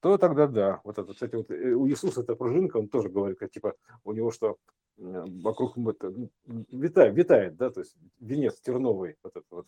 [0.00, 0.80] то тогда да.
[0.82, 3.74] Вот это, кстати, вот у Иисуса эта пружинка, он тоже говорит, как, типа,
[4.04, 4.56] у него что,
[4.96, 6.12] вокруг это,
[6.46, 9.66] витает, витает, да, то есть венец терновый, вот этот вот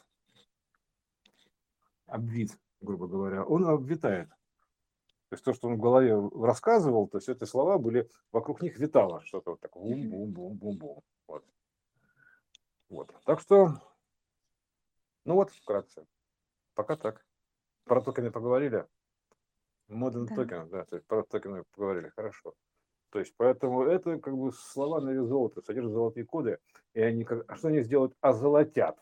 [2.07, 2.51] обвит
[2.83, 4.29] грубо говоря, он обвитает.
[5.33, 8.79] То есть то, что он в голове рассказывал, то есть эти слова были, вокруг них
[8.79, 11.03] витало что-то вот такое, бум-бум-бум-бум-бум.
[11.27, 11.43] Вот.
[12.91, 13.15] вот.
[13.25, 13.81] Так что,
[15.25, 16.05] ну вот вкратце.
[16.75, 17.25] Пока так.
[17.85, 18.87] Про токены поговорили.
[19.89, 20.35] Modern да.
[20.35, 22.53] токен, да, то есть про токены поговорили, хорошо.
[23.09, 26.59] То есть поэтому это как бы слова на вес золота, содержат золотые коды,
[26.93, 28.15] и они как, а что они сделают?
[28.21, 28.99] Озолотят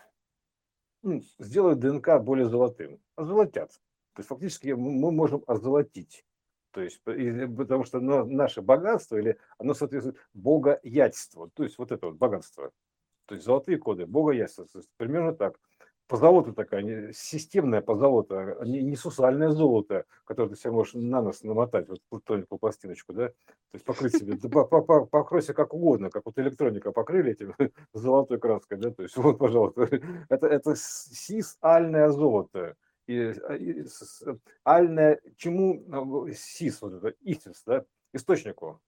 [1.02, 3.00] ну, сделают ДНК более золотым.
[3.16, 3.80] Озолотят.
[4.14, 6.24] То есть фактически мы можем озолотить.
[6.72, 11.50] То есть, потому что наше богатство, или оно соответствует богоятельству.
[11.54, 12.70] То есть вот это вот богатство.
[13.26, 14.66] То есть золотые коды, богоятельство.
[14.96, 15.58] Примерно так.
[16.06, 21.44] позолота такая, системная позолота, а не, не сусальное золото, которое ты себе можешь на нос
[21.44, 24.36] намотать, вот плутониковую пластиночку, да, то есть покрыть себе,
[25.06, 27.54] покройся как угодно, как вот электроника покрыли этим
[27.94, 29.82] золотой краской, да, то есть вот, пожалуйста,
[30.28, 32.74] это, это сисальное золото,
[34.64, 38.80] альное, чему сис, вот это, истис, да, источнику,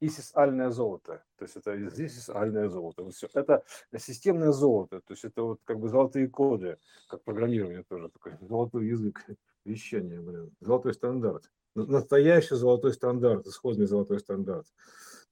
[0.00, 1.22] исисальное золото.
[1.36, 3.02] То есть это здесь альное золото.
[3.04, 3.28] Вот все.
[3.34, 3.64] Это
[3.98, 5.00] системное золото.
[5.00, 9.24] То есть это вот как бы золотые коды, как программирование тоже такой золотой язык
[9.64, 10.50] вещания, блин.
[10.60, 11.50] Золотой стандарт.
[11.74, 14.66] Настоящий золотой стандарт, исходный золотой стандарт.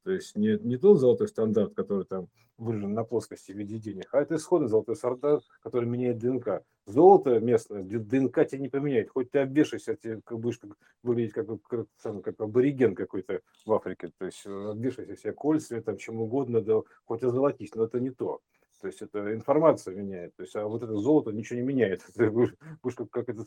[0.02, 2.28] То есть не, не тот золотой стандарт, который там
[2.62, 6.62] выражен на плоскости в виде денег, а это исходный золотой стандарт, который меняет ДНК.
[6.86, 9.10] Золото местное, ДНК тебе не поменяет.
[9.10, 10.70] Хоть ты обвешайся, ты будешь как,
[11.02, 14.10] выглядеть как, как, сам, как абориген какой-то в Африке.
[14.18, 18.10] То есть э, обвешайся себе кольца, там, чем угодно, да, хоть озолотись, но это не
[18.10, 18.40] то.
[18.80, 20.34] То есть это информация меняет.
[20.34, 22.05] То есть, а вот это золото ничего не меняет.
[22.16, 23.44] Будешь как, как это,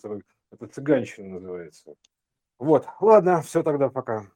[0.52, 1.96] это цыганщина называется.
[2.58, 4.32] Вот, ладно, все тогда, пока.